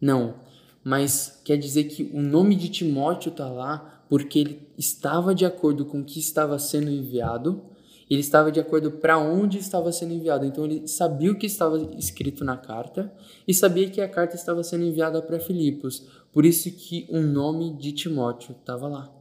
Não, 0.00 0.36
mas 0.82 1.40
quer 1.44 1.56
dizer 1.56 1.84
que 1.84 2.10
o 2.14 2.20
nome 2.20 2.56
de 2.56 2.68
Timóteo 2.68 3.30
está 3.30 3.48
lá 3.48 4.02
porque 4.08 4.38
ele 4.38 4.68
estava 4.76 5.34
de 5.34 5.44
acordo 5.44 5.84
com 5.84 6.00
o 6.00 6.04
que 6.04 6.18
estava 6.18 6.58
sendo 6.58 6.90
enviado, 6.90 7.62
ele 8.08 8.20
estava 8.20 8.50
de 8.50 8.58
acordo 8.58 8.90
para 8.90 9.18
onde 9.18 9.58
estava 9.58 9.92
sendo 9.92 10.14
enviado. 10.14 10.46
Então 10.46 10.64
ele 10.64 10.88
sabia 10.88 11.30
o 11.30 11.36
que 11.36 11.46
estava 11.46 11.78
escrito 11.98 12.42
na 12.42 12.56
carta 12.56 13.12
e 13.46 13.52
sabia 13.52 13.90
que 13.90 14.00
a 14.00 14.08
carta 14.08 14.34
estava 14.34 14.62
sendo 14.62 14.84
enviada 14.84 15.20
para 15.20 15.38
Filipos. 15.38 16.06
Por 16.32 16.46
isso 16.46 16.70
que 16.70 17.06
o 17.10 17.20
nome 17.20 17.74
de 17.76 17.92
Timóteo 17.92 18.56
estava 18.58 18.88
lá. 18.88 19.17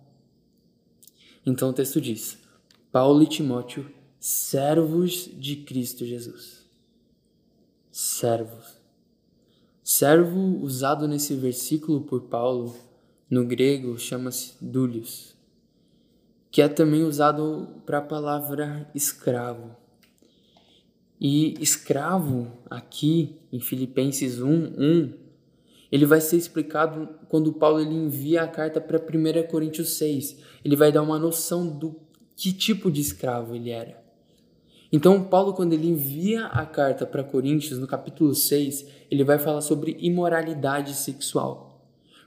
Então 1.48 1.70
o 1.70 1.74
texto 1.74 2.02
diz: 2.02 2.38
Paulo 2.92 3.24
e 3.24 3.26
Timóteo, 3.26 3.90
servos 4.20 5.30
de 5.34 5.56
Cristo 5.56 6.06
Jesus. 6.06 6.68
Servos. 7.90 8.76
Servo 9.82 10.62
usado 10.62 11.08
nesse 11.08 11.34
versículo 11.36 12.02
por 12.02 12.24
Paulo, 12.24 12.76
no 13.30 13.46
grego, 13.46 13.98
chama-se 13.98 14.56
dulios, 14.60 15.34
que 16.52 16.62
é 16.62 16.68
também 16.68 17.04
usado 17.04 17.82
para 17.86 18.00
a 18.00 18.02
palavra 18.02 18.92
escravo. 18.94 19.74
E 21.18 21.54
escravo, 21.64 22.52
aqui 22.70 23.38
em 23.54 23.62
Filipenses 23.62 24.42
1, 24.42 24.50
1, 24.52 25.14
ele 25.92 26.06
vai 26.06 26.20
ser 26.20 26.38
explicado 26.38 27.10
quando 27.28 27.54
Paulo 27.54 27.80
ele 27.80 27.94
envia 27.94 28.44
a 28.44 28.48
carta 28.48 28.82
para 28.82 29.00
1 29.00 29.48
Coríntios 29.48 29.98
6. 29.98 30.38
Ele 30.64 30.76
vai 30.76 30.92
dar 30.92 31.02
uma 31.02 31.18
noção 31.18 31.68
do 31.68 31.96
que 32.36 32.52
tipo 32.52 32.92
de 32.92 33.02
escravo 33.02 33.56
ele 33.56 33.70
era. 33.70 34.06
Então, 34.92 35.24
Paulo, 35.24 35.54
quando 35.54 35.74
ele 35.74 35.88
envia 35.88 36.46
a 36.46 36.66
carta 36.66 37.06
para 37.06 37.24
Coríntios, 37.24 37.78
no 37.78 37.88
capítulo 37.88 38.34
6, 38.34 38.88
ele 39.12 39.24
vai 39.24 39.38
falar 39.38 39.62
sobre 39.62 39.98
imoralidade 40.00 40.94
sexual. 40.94 41.68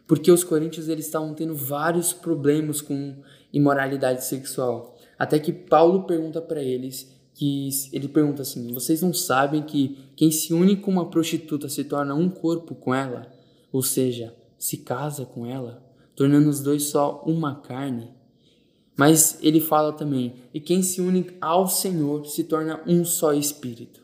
Porque 0.07 0.31
os 0.31 0.43
coríntios 0.43 0.89
eles 0.89 1.07
estavam 1.07 1.33
tendo 1.35 1.55
vários 1.55 2.13
problemas 2.13 2.81
com 2.81 3.15
imoralidade 3.53 4.25
sexual. 4.25 4.97
Até 5.19 5.39
que 5.39 5.53
Paulo 5.53 6.03
pergunta 6.03 6.41
para 6.41 6.63
eles 6.63 7.17
que 7.33 7.69
ele 7.93 8.09
pergunta 8.09 8.43
assim: 8.43 8.73
"Vocês 8.75 9.01
não 9.03 9.15
sabem 9.15 9.63
que 9.63 9.97
quem 10.17 10.31
se 10.31 10.53
une 10.53 10.77
com 10.77 10.91
uma 10.91 11.09
prostituta 11.09 11.69
se 11.69 11.85
torna 11.85 12.15
um 12.15 12.29
corpo 12.29 12.75
com 12.75 12.93
ela, 12.93 13.31
ou 13.73 13.83
seja, 13.83 14.35
se 14.59 14.79
casa 14.79 15.25
com 15.25 15.47
ela, 15.47 15.83
tornando 16.15 16.49
os 16.49 16.61
dois 16.61 16.85
só 16.85 17.23
uma 17.27 17.57
carne?" 17.57 18.09
Mas 18.97 19.39
ele 19.43 19.61
fala 19.61 19.93
também: 19.93 20.35
"E 20.53 20.61
quem 20.61 20.83
se 20.83 21.01
une 21.01 21.27
ao 21.41 21.67
Senhor 21.67 22.27
se 22.27 22.45
torna 22.45 22.83
um 22.87 23.05
só 23.05 23.33
espírito." 23.33 24.03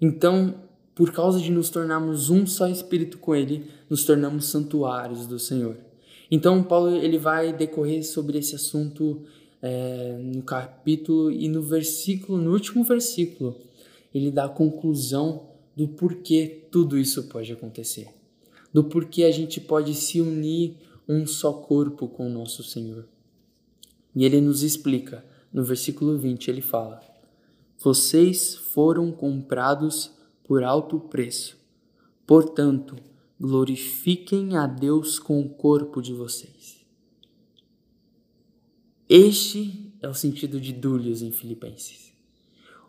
Então, 0.00 0.54
por 0.94 1.12
causa 1.12 1.38
de 1.40 1.50
nos 1.50 1.68
tornarmos 1.68 2.30
um 2.30 2.46
só 2.46 2.66
espírito 2.66 3.18
com 3.18 3.34
ele, 3.34 3.70
nos 3.88 4.04
tornamos 4.04 4.46
santuários 4.46 5.26
do 5.26 5.38
Senhor. 5.38 5.76
Então, 6.30 6.62
Paulo 6.62 6.96
ele 6.96 7.18
vai 7.18 7.52
decorrer 7.52 8.04
sobre 8.04 8.38
esse 8.38 8.54
assunto 8.54 9.22
é, 9.62 10.16
no 10.18 10.42
capítulo 10.42 11.30
e 11.30 11.48
no 11.48 11.62
versículo, 11.62 12.38
no 12.38 12.52
último 12.52 12.84
versículo, 12.84 13.56
ele 14.14 14.30
dá 14.30 14.44
a 14.44 14.48
conclusão 14.48 15.50
do 15.74 15.88
porquê 15.88 16.66
tudo 16.70 16.98
isso 16.98 17.24
pode 17.24 17.52
acontecer, 17.52 18.08
do 18.76 18.84
porquê 18.84 19.24
a 19.24 19.30
gente 19.30 19.58
pode 19.58 19.94
se 19.94 20.20
unir 20.20 20.76
um 21.08 21.26
só 21.26 21.50
corpo 21.50 22.06
com 22.06 22.26
o 22.26 22.30
nosso 22.30 22.62
Senhor. 22.62 23.08
E 24.14 24.22
ele 24.22 24.38
nos 24.38 24.62
explica, 24.62 25.24
no 25.50 25.64
versículo 25.64 26.18
20, 26.18 26.48
ele 26.48 26.60
fala: 26.60 27.00
Vocês 27.78 28.54
foram 28.54 29.10
comprados 29.10 30.10
por 30.44 30.62
alto 30.62 31.00
preço, 31.00 31.56
portanto, 32.26 32.98
glorifiquem 33.40 34.58
a 34.58 34.66
Deus 34.66 35.18
com 35.18 35.40
o 35.40 35.48
corpo 35.48 36.02
de 36.02 36.12
vocês. 36.12 36.84
Este 39.08 39.90
é 40.02 40.08
o 40.08 40.12
sentido 40.12 40.60
de 40.60 40.74
dúlios 40.74 41.22
em 41.22 41.32
Filipenses. 41.32 42.12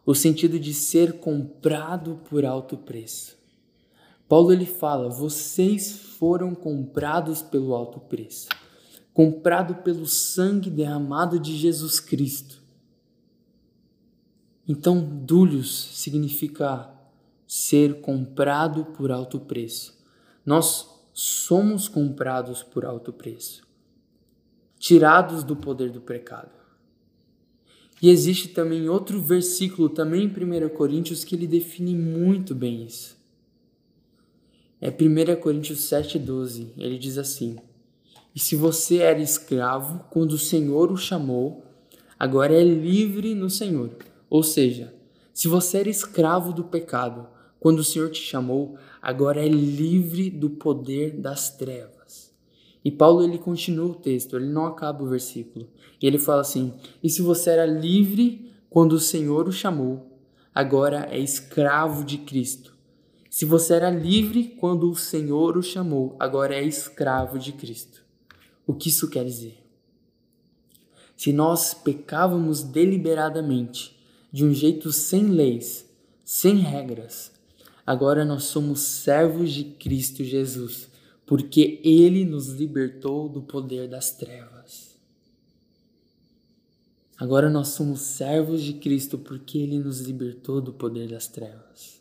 O 0.05 0.13
sentido 0.13 0.59
de 0.59 0.73
ser 0.73 1.13
comprado 1.13 2.19
por 2.29 2.43
alto 2.43 2.75
preço. 2.75 3.36
Paulo 4.27 4.51
ele 4.51 4.65
fala: 4.65 5.09
"Vocês 5.09 5.91
foram 5.91 6.53
comprados 6.53 7.41
pelo 7.41 7.73
alto 7.73 7.99
preço, 7.99 8.49
comprado 9.13 9.75
pelo 9.83 10.05
sangue 10.05 10.69
derramado 10.69 11.39
de 11.39 11.55
Jesus 11.55 11.99
Cristo." 11.99 12.61
Então, 14.67 14.99
dúlios 14.99 15.91
significa 15.93 16.89
ser 17.47 18.01
comprado 18.01 18.85
por 18.85 19.11
alto 19.11 19.39
preço. 19.39 19.97
Nós 20.45 20.87
somos 21.13 21.87
comprados 21.87 22.63
por 22.63 22.85
alto 22.85 23.13
preço 23.13 23.67
tirados 24.79 25.43
do 25.43 25.55
poder 25.55 25.91
do 25.91 26.01
pecado. 26.01 26.51
E 28.01 28.09
existe 28.09 28.49
também 28.49 28.87
outro 28.87 29.19
versículo, 29.19 29.89
também 29.89 30.25
em 30.25 30.27
1 30.27 30.69
Coríntios, 30.69 31.23
que 31.23 31.35
ele 31.35 31.47
define 31.47 31.95
muito 31.95 32.53
bem 32.53 32.85
isso. 32.85 33.16
É 34.79 34.89
1 34.89 35.39
Coríntios 35.41 35.79
7,12. 35.89 36.67
Ele 36.77 36.99
diz 36.99 37.17
assim: 37.17 37.57
E 38.35 38.39
se 38.39 38.55
você 38.55 38.97
era 38.97 39.19
escravo 39.19 40.05
quando 40.11 40.33
o 40.33 40.37
Senhor 40.37 40.91
o 40.91 40.97
chamou, 40.97 41.63
agora 42.19 42.53
é 42.53 42.63
livre 42.63 43.33
no 43.33 43.49
Senhor. 43.49 43.95
Ou 44.29 44.43
seja, 44.43 44.93
se 45.33 45.47
você 45.47 45.79
era 45.79 45.89
escravo 45.89 46.53
do 46.53 46.63
pecado 46.63 47.27
quando 47.59 47.79
o 47.79 47.83
Senhor 47.83 48.11
te 48.11 48.21
chamou, 48.21 48.77
agora 49.01 49.43
é 49.43 49.47
livre 49.47 50.29
do 50.29 50.51
poder 50.51 51.19
das 51.19 51.49
trevas. 51.57 52.31
E 52.85 52.91
Paulo 52.91 53.23
ele 53.23 53.39
continua 53.39 53.87
o 53.87 53.95
texto, 53.95 54.37
ele 54.37 54.47
não 54.47 54.67
acaba 54.67 55.03
o 55.03 55.09
versículo. 55.09 55.67
E 55.99 56.05
ele 56.05 56.19
fala 56.19 56.41
assim: 56.41 56.71
E 57.01 57.09
se 57.09 57.23
você 57.23 57.49
era 57.49 57.65
livre 57.65 58.51
quando 58.69 58.93
o 58.93 58.99
Senhor 58.99 59.47
o 59.47 59.51
chamou, 59.51 60.19
agora 60.53 61.07
é 61.09 61.17
escravo 61.17 62.05
de 62.05 62.19
Cristo. 62.19 62.76
Se 63.37 63.45
você 63.45 63.75
era 63.75 63.91
livre 63.91 64.55
quando 64.59 64.89
o 64.89 64.95
Senhor 64.95 65.57
o 65.57 65.61
chamou, 65.61 66.15
agora 66.17 66.55
é 66.55 66.63
escravo 66.63 67.37
de 67.37 67.51
Cristo. 67.51 68.03
O 68.65 68.73
que 68.73 68.89
isso 68.89 69.07
quer 69.11 69.23
dizer? 69.23 69.63
Se 71.15 71.31
nós 71.31 71.71
pecávamos 71.71 72.63
deliberadamente, 72.63 73.95
de 74.31 74.43
um 74.43 74.51
jeito 74.51 74.91
sem 74.91 75.27
leis, 75.27 75.87
sem 76.25 76.55
regras, 76.55 77.31
agora 77.85 78.25
nós 78.25 78.45
somos 78.45 78.79
servos 78.79 79.53
de 79.53 79.65
Cristo 79.65 80.23
Jesus 80.23 80.89
porque 81.23 81.79
ele 81.83 82.25
nos 82.25 82.47
libertou 82.47 83.29
do 83.29 83.43
poder 83.43 83.87
das 83.87 84.09
trevas. 84.09 84.97
Agora 87.15 87.51
nós 87.51 87.67
somos 87.67 88.01
servos 88.01 88.63
de 88.63 88.73
Cristo 88.73 89.15
porque 89.15 89.59
ele 89.59 89.77
nos 89.77 89.99
libertou 89.99 90.59
do 90.59 90.73
poder 90.73 91.07
das 91.07 91.27
trevas. 91.27 91.96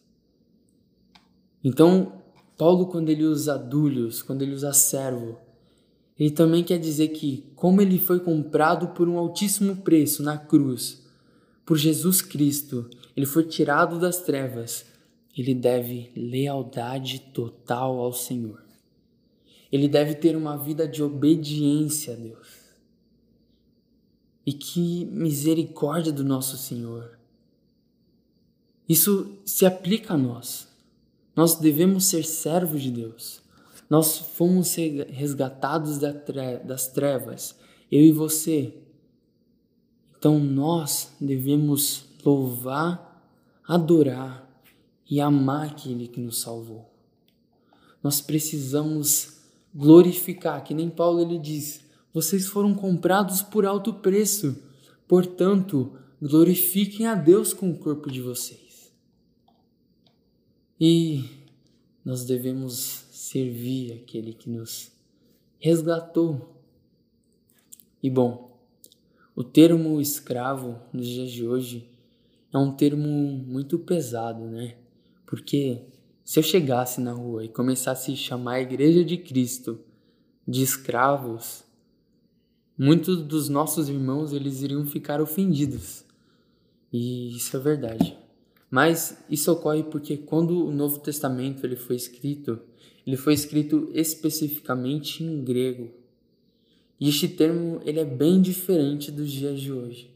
Então, 1.66 2.22
Paulo, 2.56 2.86
quando 2.86 3.08
ele 3.08 3.24
usa 3.24 3.58
dúlios, 3.58 4.22
quando 4.22 4.42
ele 4.42 4.54
usa 4.54 4.72
servo, 4.72 5.36
ele 6.18 6.30
também 6.30 6.62
quer 6.62 6.78
dizer 6.78 7.08
que, 7.08 7.44
como 7.56 7.82
ele 7.82 7.98
foi 7.98 8.20
comprado 8.20 8.88
por 8.88 9.08
um 9.08 9.18
altíssimo 9.18 9.76
preço 9.78 10.22
na 10.22 10.38
cruz, 10.38 11.04
por 11.64 11.76
Jesus 11.76 12.22
Cristo, 12.22 12.88
ele 13.16 13.26
foi 13.26 13.42
tirado 13.42 13.98
das 13.98 14.20
trevas, 14.20 14.86
ele 15.36 15.54
deve 15.54 16.12
lealdade 16.14 17.18
total 17.34 17.98
ao 17.98 18.12
Senhor 18.12 18.66
ele 19.70 19.88
deve 19.88 20.14
ter 20.14 20.36
uma 20.36 20.56
vida 20.56 20.86
de 20.86 21.02
obediência 21.02 22.14
a 22.14 22.16
Deus. 22.16 22.66
E 24.44 24.52
que 24.52 25.04
misericórdia 25.06 26.12
do 26.12 26.24
nosso 26.24 26.56
Senhor. 26.56 27.18
Isso 28.88 29.38
se 29.44 29.66
aplica 29.66 30.14
a 30.14 30.16
nós. 30.16 30.68
Nós 31.36 31.56
devemos 31.56 32.06
ser 32.06 32.24
servos 32.24 32.82
de 32.82 32.90
Deus. 32.90 33.42
Nós 33.88 34.18
fomos 34.18 34.74
resgatados 34.74 35.98
das 35.98 36.88
trevas, 36.88 37.54
eu 37.92 38.00
e 38.00 38.10
você. 38.10 38.74
Então 40.18 40.40
nós 40.40 41.12
devemos 41.20 42.06
louvar, 42.24 43.22
adorar 43.68 44.44
e 45.08 45.20
amar 45.20 45.68
aquele 45.68 46.08
que 46.08 46.20
nos 46.20 46.40
salvou. 46.40 46.90
Nós 48.02 48.20
precisamos 48.20 49.36
glorificar, 49.72 50.64
que 50.64 50.74
nem 50.74 50.88
Paulo 50.88 51.20
ele 51.20 51.38
diz: 51.38 51.82
vocês 52.12 52.46
foram 52.46 52.74
comprados 52.74 53.42
por 53.42 53.66
alto 53.66 53.94
preço, 53.94 54.56
portanto, 55.06 55.92
glorifiquem 56.20 57.06
a 57.06 57.14
Deus 57.14 57.52
com 57.52 57.70
o 57.70 57.78
corpo 57.78 58.10
de 58.10 58.20
vocês. 58.20 58.65
E 60.78 61.24
nós 62.04 62.24
devemos 62.24 63.06
servir 63.10 63.92
aquele 63.94 64.34
que 64.34 64.50
nos 64.50 64.92
resgatou. 65.58 66.62
E 68.02 68.10
bom, 68.10 68.60
o 69.34 69.42
termo 69.42 70.00
escravo 70.00 70.78
nos 70.92 71.06
dias 71.06 71.30
de 71.30 71.46
hoje 71.46 71.88
é 72.52 72.58
um 72.58 72.70
termo 72.72 73.08
muito 73.08 73.78
pesado, 73.78 74.44
né? 74.44 74.76
Porque 75.26 75.82
se 76.24 76.38
eu 76.38 76.42
chegasse 76.42 77.00
na 77.00 77.12
rua 77.12 77.44
e 77.44 77.48
começasse 77.48 78.12
a 78.12 78.16
chamar 78.16 78.54
a 78.54 78.60
Igreja 78.60 79.04
de 79.04 79.16
Cristo 79.16 79.80
de 80.46 80.62
escravos, 80.62 81.64
muitos 82.78 83.22
dos 83.22 83.48
nossos 83.48 83.88
irmãos 83.88 84.32
eles 84.32 84.60
iriam 84.62 84.86
ficar 84.86 85.20
ofendidos. 85.20 86.04
E 86.92 87.34
isso 87.34 87.56
é 87.56 87.60
verdade. 87.60 88.25
Mas 88.70 89.22
isso 89.30 89.52
ocorre 89.52 89.84
porque 89.84 90.16
quando 90.16 90.66
o 90.66 90.72
Novo 90.72 90.98
Testamento 90.98 91.64
ele 91.64 91.76
foi 91.76 91.96
escrito, 91.96 92.60
ele 93.06 93.16
foi 93.16 93.34
escrito 93.34 93.88
especificamente 93.94 95.22
em 95.22 95.44
grego. 95.44 95.90
E 96.98 97.08
este 97.08 97.28
termo 97.28 97.80
ele 97.84 98.00
é 98.00 98.04
bem 98.04 98.40
diferente 98.40 99.10
dos 99.10 99.30
dias 99.30 99.60
de 99.60 99.72
hoje. 99.72 100.10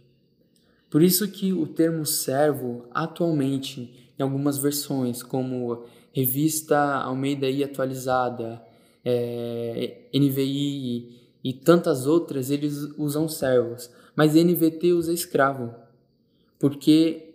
Por 0.89 1.03
isso 1.03 1.29
que 1.29 1.53
o 1.53 1.67
termo 1.67 2.05
servo 2.05 2.87
atualmente 2.91 4.11
em 4.19 4.23
algumas 4.23 4.59
versões, 4.59 5.23
como 5.23 5.85
Revista 6.13 6.97
Almeida 6.97 7.49
I 7.49 7.63
atualizada, 7.63 8.63
é, 9.05 10.09
NVI 10.13 10.43
e, 10.45 11.21
e 11.45 11.53
tantas 11.53 12.07
outras, 12.07 12.51
eles 12.51 12.77
usam 12.99 13.29
servos, 13.29 13.91
mas 14.15 14.35
NVT 14.35 14.93
usa 14.93 15.13
escravo, 15.13 15.75
porque 16.59 17.30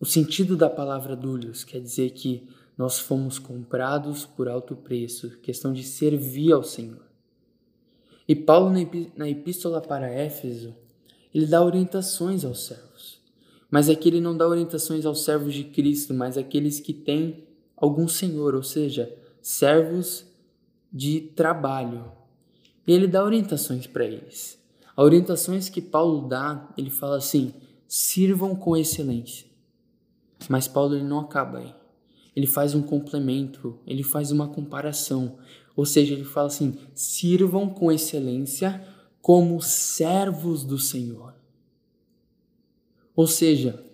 o 0.00 0.06
sentido 0.06 0.56
da 0.56 0.70
palavra 0.70 1.16
dúlios 1.16 1.64
quer 1.64 1.80
dizer 1.80 2.10
que 2.10 2.48
nós 2.76 3.00
fomos 3.00 3.38
comprados 3.38 4.24
por 4.24 4.48
alto 4.48 4.76
preço, 4.76 5.38
questão 5.40 5.72
de 5.72 5.82
servir 5.82 6.52
ao 6.52 6.62
Senhor. 6.62 7.02
E 8.28 8.36
Paulo, 8.36 8.70
na 9.16 9.28
epístola 9.28 9.80
para 9.80 10.08
Éfeso, 10.08 10.76
ele 11.34 11.46
dá 11.46 11.64
orientações 11.64 12.44
aos 12.44 12.66
servos. 12.66 13.20
Mas 13.70 13.88
aqui 13.88 14.08
ele 14.08 14.20
não 14.20 14.36
dá 14.36 14.46
orientações 14.46 15.04
aos 15.04 15.24
servos 15.24 15.52
de 15.52 15.64
Cristo, 15.64 16.14
mas 16.14 16.38
àqueles 16.38 16.78
que 16.78 16.92
têm 16.92 17.44
algum 17.76 18.06
senhor, 18.06 18.54
ou 18.54 18.62
seja, 18.62 19.12
servos 19.42 20.24
de 20.92 21.20
trabalho. 21.20 22.12
E 22.86 22.92
ele 22.92 23.06
dá 23.06 23.24
orientações 23.24 23.86
para 23.86 24.04
eles. 24.04 24.58
As 24.96 25.04
orientações 25.04 25.68
que 25.68 25.82
Paulo 25.82 26.28
dá, 26.28 26.72
ele 26.78 26.90
fala 26.90 27.16
assim: 27.16 27.52
sirvam 27.86 28.54
com 28.54 28.76
excelência. 28.76 29.47
Mas 30.48 30.68
Paulo 30.68 30.94
ele 30.94 31.04
não 31.04 31.20
acaba 31.20 31.58
aí. 31.58 31.74
Ele 32.36 32.46
faz 32.46 32.74
um 32.74 32.82
complemento, 32.82 33.78
ele 33.86 34.02
faz 34.02 34.30
uma 34.30 34.48
comparação. 34.48 35.38
Ou 35.74 35.84
seja, 35.84 36.14
ele 36.14 36.24
fala 36.24 36.46
assim: 36.46 36.76
sirvam 36.94 37.68
com 37.68 37.90
excelência 37.90 38.86
como 39.20 39.60
servos 39.60 40.64
do 40.64 40.78
Senhor. 40.78 41.34
Ou 43.16 43.26
seja, 43.26 43.84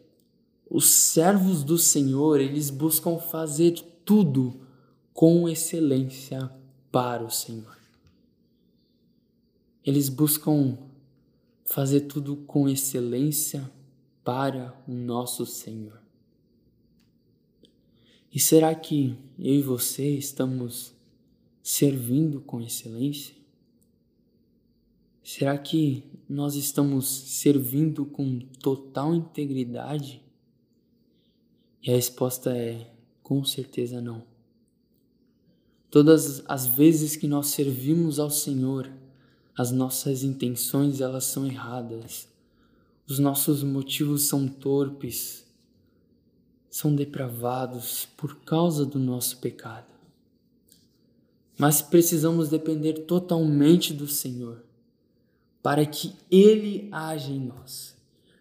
os 0.69 0.91
servos 0.91 1.65
do 1.65 1.79
Senhor, 1.79 2.41
eles 2.41 2.69
buscam 2.69 3.19
fazer 3.19 3.73
tudo 4.05 4.61
com 5.13 5.49
excelência 5.49 6.51
para 6.93 7.25
o 7.25 7.31
Senhor. 7.31 7.79
Eles 9.85 10.09
buscam 10.09 10.77
fazer 11.65 12.03
tudo 12.03 12.37
com 12.37 12.69
excelência 12.69 13.71
para 14.23 14.75
o 14.87 14.93
nosso 14.93 15.47
Senhor. 15.47 16.04
E 18.35 18.41
será 18.41 18.75
que 18.75 19.17
eu 19.39 19.55
e 19.55 19.63
você 19.63 20.09
estamos 20.09 20.93
servindo 21.63 22.41
com 22.41 22.61
excelência? 22.61 23.33
Será 25.23 25.57
que 25.57 26.03
nós 26.29 26.57
estamos 26.57 27.07
servindo 27.07 28.05
com 28.05 28.41
total 28.61 29.15
integridade? 29.15 30.21
E 31.81 31.93
a 31.93 31.95
resposta 31.95 32.51
é: 32.51 32.93
com 33.23 33.45
certeza 33.45 34.01
não. 34.01 34.25
Todas 35.89 36.43
as 36.49 36.67
vezes 36.67 37.15
que 37.15 37.29
nós 37.29 37.47
servimos 37.47 38.19
ao 38.19 38.31
Senhor, 38.31 38.91
as 39.57 39.71
nossas 39.71 40.25
intenções 40.25 41.01
elas 41.01 41.23
são 41.23 41.47
erradas. 41.47 42.27
Os 43.07 43.21
nossos 43.21 43.63
motivos 43.63 44.23
são 44.23 44.49
torpes, 44.49 45.44
são 46.75 46.93
depravados 46.93 48.09
por 48.17 48.41
causa 48.41 48.85
do 48.85 48.99
nosso 48.99 49.39
pecado. 49.39 49.87
Mas 51.57 51.81
precisamos 51.81 52.49
depender 52.49 53.05
totalmente 53.05 53.95
do 53.95 54.09
Senhor 54.09 54.61
para 55.63 55.87
que 55.87 56.17
Ele 56.29 56.89
haja 56.91 57.31
em 57.31 57.39
nós, 57.39 57.97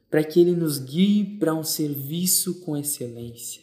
para 0.10 0.24
que 0.24 0.40
Ele 0.40 0.56
nos 0.56 0.80
guie 0.80 1.38
para 1.38 1.54
um 1.54 1.64
serviço 1.64 2.56
com 2.62 2.76
excelência, 2.76 3.62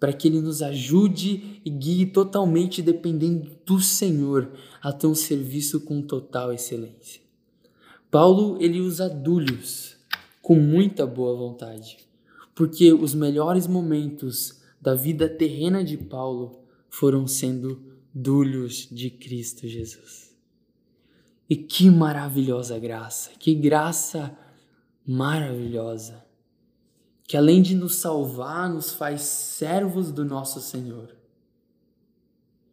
para 0.00 0.14
que 0.14 0.28
Ele 0.28 0.40
nos 0.40 0.62
ajude 0.62 1.60
e 1.62 1.68
guie 1.68 2.06
totalmente 2.06 2.80
dependendo 2.80 3.50
do 3.66 3.78
Senhor 3.82 4.50
a 4.80 4.94
ter 4.94 5.08
um 5.08 5.14
serviço 5.14 5.80
com 5.80 6.00
total 6.00 6.54
excelência. 6.54 7.20
Paulo 8.10 8.56
ele 8.62 8.80
usa 8.80 9.10
dúlios 9.10 9.94
com 10.40 10.54
muita 10.54 11.06
boa 11.06 11.36
vontade, 11.36 12.07
porque 12.58 12.92
os 12.92 13.14
melhores 13.14 13.68
momentos 13.68 14.60
da 14.80 14.92
vida 14.92 15.28
terrena 15.28 15.84
de 15.84 15.96
Paulo 15.96 16.64
foram 16.90 17.24
sendo 17.24 17.80
dúlios 18.12 18.88
de 18.90 19.10
Cristo 19.10 19.68
Jesus. 19.68 20.36
E 21.48 21.54
que 21.54 21.88
maravilhosa 21.88 22.76
graça, 22.76 23.30
que 23.38 23.54
graça 23.54 24.36
maravilhosa, 25.06 26.24
que 27.22 27.36
além 27.36 27.62
de 27.62 27.76
nos 27.76 27.94
salvar, 27.94 28.68
nos 28.68 28.92
faz 28.92 29.20
servos 29.20 30.10
do 30.10 30.24
nosso 30.24 30.60
Senhor. 30.60 31.14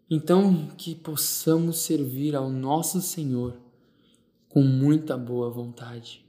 Então, 0.09 0.65
que 0.75 0.95
possamos 0.95 1.77
servir 1.77 2.35
ao 2.35 2.49
nosso 2.49 2.99
Senhor 3.03 3.55
com 4.49 4.63
muita 4.63 5.15
boa 5.15 5.51
vontade. 5.51 6.25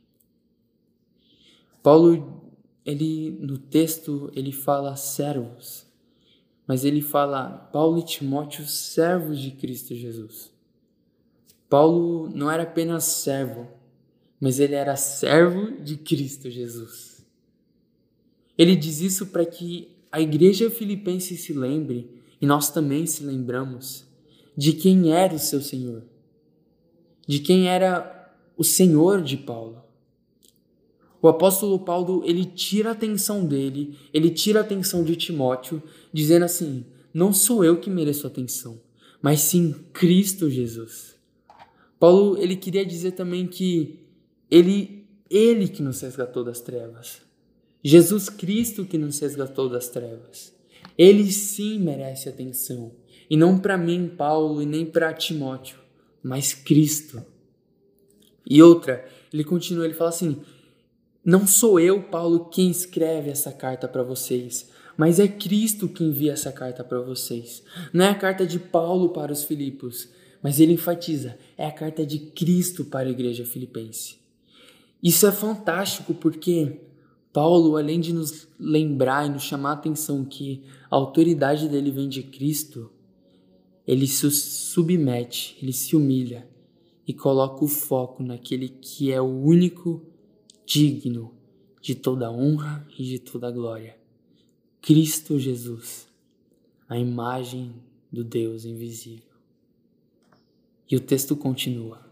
Paulo, 1.82 2.45
ele 2.86 3.36
no 3.40 3.58
texto, 3.58 4.30
ele 4.32 4.52
fala 4.52 4.94
servos, 4.94 5.84
mas 6.66 6.84
ele 6.84 7.02
fala 7.02 7.50
Paulo 7.72 7.98
e 7.98 8.04
Timóteo 8.04 8.64
servos 8.64 9.40
de 9.40 9.50
Cristo 9.50 9.94
Jesus. 9.94 10.52
Paulo 11.68 12.30
não 12.32 12.48
era 12.48 12.62
apenas 12.62 13.04
servo, 13.04 13.66
mas 14.40 14.60
ele 14.60 14.76
era 14.76 14.94
servo 14.94 15.82
de 15.82 15.96
Cristo 15.96 16.48
Jesus. 16.48 17.26
Ele 18.56 18.76
diz 18.76 19.00
isso 19.00 19.26
para 19.26 19.44
que 19.44 19.88
a 20.10 20.20
igreja 20.20 20.70
filipense 20.70 21.36
se 21.36 21.52
lembre, 21.52 22.22
e 22.40 22.46
nós 22.46 22.70
também 22.70 23.04
se 23.04 23.24
lembramos, 23.24 24.06
de 24.56 24.72
quem 24.72 25.12
era 25.12 25.34
o 25.34 25.38
seu 25.38 25.60
Senhor, 25.60 26.04
de 27.26 27.40
quem 27.40 27.68
era 27.68 28.32
o 28.56 28.62
Senhor 28.62 29.22
de 29.22 29.36
Paulo. 29.36 29.85
O 31.26 31.28
apóstolo 31.28 31.80
Paulo, 31.80 32.22
ele 32.24 32.44
tira 32.44 32.90
a 32.90 32.92
atenção 32.92 33.44
dele, 33.44 33.98
ele 34.14 34.30
tira 34.30 34.60
a 34.60 34.62
atenção 34.62 35.02
de 35.02 35.16
Timóteo, 35.16 35.82
dizendo 36.12 36.44
assim: 36.44 36.86
Não 37.12 37.32
sou 37.32 37.64
eu 37.64 37.80
que 37.80 37.90
mereço 37.90 38.28
atenção, 38.28 38.80
mas 39.20 39.40
sim 39.40 39.74
Cristo 39.92 40.48
Jesus. 40.48 41.16
Paulo 41.98 42.38
ele 42.38 42.54
queria 42.54 42.86
dizer 42.86 43.10
também 43.10 43.44
que 43.44 43.98
ele 44.48 45.04
ele 45.28 45.66
que 45.66 45.82
nos 45.82 46.00
resgatou 46.00 46.44
das 46.44 46.60
trevas. 46.60 47.20
Jesus 47.82 48.28
Cristo 48.28 48.84
que 48.84 48.96
nos 48.96 49.18
resgatou 49.18 49.68
das 49.68 49.88
trevas. 49.88 50.54
Ele 50.96 51.32
sim 51.32 51.80
merece 51.80 52.28
atenção, 52.28 52.92
e 53.28 53.36
não 53.36 53.58
para 53.58 53.76
mim, 53.76 54.08
Paulo, 54.16 54.62
e 54.62 54.66
nem 54.66 54.86
para 54.86 55.12
Timóteo, 55.12 55.76
mas 56.22 56.54
Cristo. 56.54 57.20
E 58.48 58.62
outra, 58.62 59.04
ele 59.32 59.42
continua, 59.42 59.84
ele 59.84 59.94
fala 59.94 60.10
assim: 60.10 60.40
Não 61.26 61.44
sou 61.44 61.80
eu, 61.80 62.04
Paulo, 62.04 62.44
quem 62.44 62.70
escreve 62.70 63.30
essa 63.30 63.50
carta 63.50 63.88
para 63.88 64.04
vocês, 64.04 64.70
mas 64.96 65.18
é 65.18 65.26
Cristo 65.26 65.88
que 65.88 66.04
envia 66.04 66.34
essa 66.34 66.52
carta 66.52 66.84
para 66.84 67.00
vocês. 67.00 67.64
Não 67.92 68.04
é 68.04 68.10
a 68.10 68.14
carta 68.14 68.46
de 68.46 68.60
Paulo 68.60 69.08
para 69.08 69.32
os 69.32 69.42
Filipos, 69.42 70.08
mas 70.40 70.60
ele 70.60 70.74
enfatiza: 70.74 71.36
é 71.58 71.66
a 71.66 71.72
carta 71.72 72.06
de 72.06 72.20
Cristo 72.20 72.84
para 72.84 73.08
a 73.08 73.10
igreja 73.10 73.44
filipense. 73.44 74.18
Isso 75.02 75.26
é 75.26 75.32
fantástico 75.32 76.14
porque 76.14 76.80
Paulo, 77.32 77.76
além 77.76 77.98
de 77.98 78.12
nos 78.12 78.46
lembrar 78.56 79.26
e 79.26 79.30
nos 79.30 79.42
chamar 79.42 79.70
a 79.70 79.74
atenção 79.74 80.24
que 80.24 80.62
a 80.88 80.94
autoridade 80.94 81.68
dele 81.68 81.90
vem 81.90 82.08
de 82.08 82.22
Cristo, 82.22 82.88
ele 83.84 84.06
se 84.06 84.30
submete, 84.30 85.58
ele 85.60 85.72
se 85.72 85.96
humilha 85.96 86.46
e 87.04 87.12
coloca 87.12 87.64
o 87.64 87.68
foco 87.68 88.22
naquele 88.22 88.68
que 88.68 89.10
é 89.10 89.20
o 89.20 89.24
único 89.24 90.14
digno 90.66 91.32
de 91.80 91.94
toda 91.94 92.30
honra 92.30 92.86
e 92.98 93.04
de 93.04 93.18
toda 93.20 93.50
glória. 93.50 93.96
Cristo 94.82 95.38
Jesus, 95.38 96.06
a 96.88 96.98
imagem 96.98 97.72
do 98.10 98.24
Deus 98.24 98.64
invisível. 98.64 99.34
E 100.90 100.96
o 100.96 101.00
texto 101.00 101.36
continua. 101.36 102.04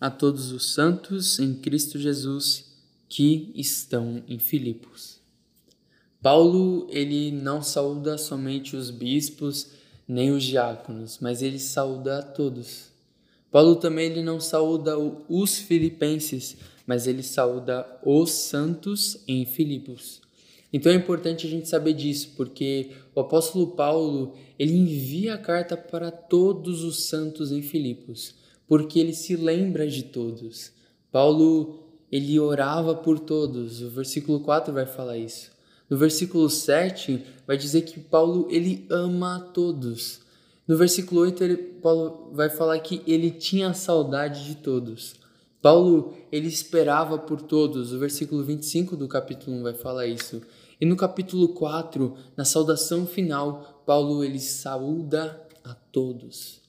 A 0.00 0.10
todos 0.10 0.52
os 0.52 0.72
santos 0.72 1.38
em 1.40 1.54
Cristo 1.54 1.98
Jesus 1.98 2.76
que 3.08 3.52
estão 3.54 4.22
em 4.28 4.38
Filipos. 4.38 5.20
Paulo, 6.20 6.86
ele 6.90 7.30
não 7.32 7.62
saúda 7.62 8.18
somente 8.18 8.76
os 8.76 8.90
bispos 8.90 9.70
nem 10.06 10.30
os 10.32 10.42
diáconos, 10.42 11.18
mas 11.20 11.42
ele 11.42 11.58
saúda 11.58 12.18
a 12.18 12.22
todos. 12.22 12.87
Paulo 13.50 13.76
também 13.76 14.06
ele 14.06 14.22
não 14.22 14.40
saúda 14.40 14.96
os 15.28 15.58
filipenses, 15.58 16.56
mas 16.86 17.06
ele 17.06 17.22
saúda 17.22 17.86
os 18.04 18.30
santos 18.30 19.22
em 19.26 19.44
Filipos. 19.44 20.20
Então 20.72 20.92
é 20.92 20.94
importante 20.94 21.46
a 21.46 21.50
gente 21.50 21.68
saber 21.68 21.94
disso, 21.94 22.32
porque 22.36 22.90
o 23.14 23.20
apóstolo 23.20 23.68
Paulo, 23.68 24.34
ele 24.58 24.74
envia 24.74 25.34
a 25.34 25.38
carta 25.38 25.76
para 25.76 26.10
todos 26.10 26.84
os 26.84 27.04
santos 27.04 27.50
em 27.50 27.62
Filipos, 27.62 28.34
porque 28.66 28.98
ele 28.98 29.14
se 29.14 29.34
lembra 29.34 29.88
de 29.88 30.04
todos. 30.04 30.72
Paulo, 31.10 31.88
ele 32.12 32.38
orava 32.38 32.94
por 32.94 33.18
todos. 33.18 33.82
O 33.82 33.88
versículo 33.88 34.40
4 34.40 34.72
vai 34.72 34.84
falar 34.84 35.16
isso. 35.16 35.50
No 35.88 35.96
versículo 35.96 36.50
7 36.50 37.24
vai 37.46 37.56
dizer 37.56 37.82
que 37.82 37.98
Paulo, 37.98 38.46
ele 38.50 38.86
ama 38.90 39.36
a 39.36 39.40
todos. 39.40 40.20
No 40.68 40.76
versículo 40.76 41.22
8, 41.22 41.42
ele, 41.42 41.56
Paulo 41.56 42.30
vai 42.34 42.50
falar 42.50 42.78
que 42.80 43.02
ele 43.06 43.30
tinha 43.30 43.72
saudade 43.72 44.44
de 44.44 44.56
todos. 44.56 45.14
Paulo, 45.62 46.14
ele 46.30 46.46
esperava 46.46 47.18
por 47.18 47.40
todos. 47.40 47.94
O 47.94 47.98
versículo 47.98 48.44
25 48.44 48.94
do 48.94 49.08
capítulo 49.08 49.56
1 49.56 49.62
vai 49.62 49.72
falar 49.72 50.06
isso. 50.06 50.42
E 50.78 50.84
no 50.84 50.94
capítulo 50.94 51.48
4, 51.54 52.14
na 52.36 52.44
saudação 52.44 53.06
final, 53.06 53.82
Paulo 53.86 54.22
ele 54.22 54.38
saúda 54.38 55.42
a 55.64 55.72
todos. 55.74 56.60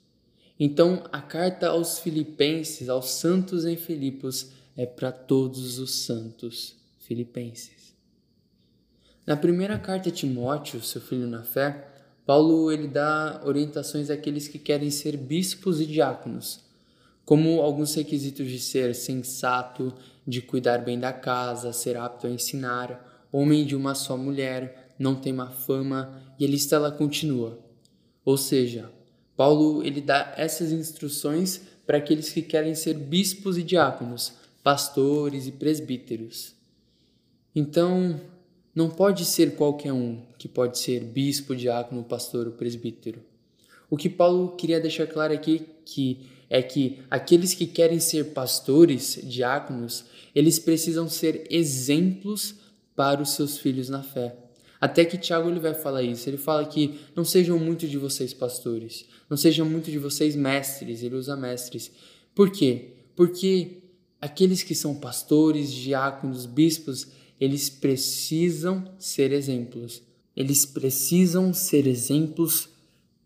Então, 0.57 1.03
a 1.11 1.21
carta 1.21 1.67
aos 1.67 1.99
filipenses, 1.99 2.87
aos 2.87 3.11
santos 3.11 3.65
em 3.65 3.75
Filipos, 3.75 4.51
é 4.77 4.85
para 4.85 5.11
todos 5.11 5.77
os 5.77 6.05
santos 6.05 6.75
filipenses. 6.97 7.93
Na 9.27 9.35
primeira 9.35 9.77
carta 9.77 10.07
a 10.09 10.11
Timóteo, 10.11 10.81
seu 10.81 11.01
filho 11.01 11.27
na 11.27 11.43
fé, 11.43 11.98
Paulo 12.29 12.71
ele 12.71 12.87
dá 12.87 13.41
orientações 13.43 14.11
àqueles 14.11 14.47
que 14.47 14.59
querem 14.59 14.91
ser 14.91 15.17
bispos 15.17 15.81
e 15.81 15.85
diáconos, 15.87 16.59
como 17.25 17.59
alguns 17.59 17.95
requisitos 17.95 18.47
de 18.47 18.59
ser 18.59 18.93
sensato, 18.93 19.91
de 20.27 20.39
cuidar 20.39 20.77
bem 20.77 20.99
da 20.99 21.11
casa, 21.11 21.73
ser 21.73 21.97
apto 21.97 22.27
a 22.27 22.29
ensinar, 22.29 23.25
homem 23.31 23.65
de 23.65 23.75
uma 23.75 23.95
só 23.95 24.15
mulher, 24.15 24.93
não 24.99 25.15
tem 25.15 25.33
má 25.33 25.49
fama, 25.49 26.21
e 26.37 26.45
a 26.45 26.47
lista 26.47 26.75
ela 26.75 26.91
continua. 26.91 27.57
Ou 28.23 28.37
seja, 28.37 28.91
Paulo 29.35 29.83
ele 29.83 29.99
dá 29.99 30.31
essas 30.37 30.71
instruções 30.71 31.61
para 31.83 31.97
aqueles 31.97 32.29
que 32.29 32.43
querem 32.43 32.75
ser 32.75 32.93
bispos 32.93 33.57
e 33.57 33.63
diáconos, 33.63 34.33
pastores 34.61 35.47
e 35.47 35.51
presbíteros. 35.51 36.53
Então, 37.55 38.21
não 38.73 38.89
pode 38.89 39.25
ser 39.25 39.55
qualquer 39.55 39.93
um 39.93 40.21
que 40.37 40.47
pode 40.47 40.77
ser 40.79 41.03
bispo, 41.03 41.55
diácono, 41.55 42.03
pastor 42.03 42.47
ou 42.47 42.53
presbítero. 42.53 43.21
O 43.89 43.97
que 43.97 44.09
Paulo 44.09 44.55
queria 44.55 44.79
deixar 44.79 45.07
claro 45.07 45.33
aqui 45.33 45.65
que 45.83 46.29
é 46.49 46.61
que 46.61 46.99
aqueles 47.09 47.53
que 47.53 47.67
querem 47.67 47.99
ser 47.99 48.33
pastores, 48.33 49.19
diáconos, 49.23 50.05
eles 50.33 50.57
precisam 50.57 51.07
ser 51.07 51.45
exemplos 51.49 52.55
para 52.95 53.21
os 53.21 53.31
seus 53.31 53.57
filhos 53.57 53.87
na 53.87 54.01
fé. 54.01 54.35
Até 54.81 55.05
que 55.05 55.17
Tiago 55.17 55.49
ele 55.49 55.59
vai 55.59 55.73
falar 55.73 56.01
isso. 56.01 56.29
Ele 56.29 56.37
fala 56.37 56.65
que 56.65 56.99
não 57.15 57.25
sejam 57.25 57.59
muito 57.59 57.87
de 57.87 57.97
vocês 57.97 58.33
pastores, 58.33 59.05
não 59.29 59.37
sejam 59.37 59.65
muito 59.65 59.91
de 59.91 59.99
vocês 59.99 60.35
mestres. 60.35 61.03
Ele 61.03 61.15
usa 61.15 61.35
mestres. 61.35 61.91
Por 62.33 62.49
quê? 62.49 62.93
Porque 63.15 63.83
aqueles 64.21 64.63
que 64.63 64.73
são 64.73 64.95
pastores, 64.95 65.71
diáconos, 65.71 66.45
bispos, 66.45 67.07
eles 67.39 67.69
precisam 67.69 68.93
ser 68.99 69.31
exemplos. 69.31 70.03
Eles 70.35 70.65
precisam 70.65 71.53
ser 71.53 71.87
exemplos 71.87 72.69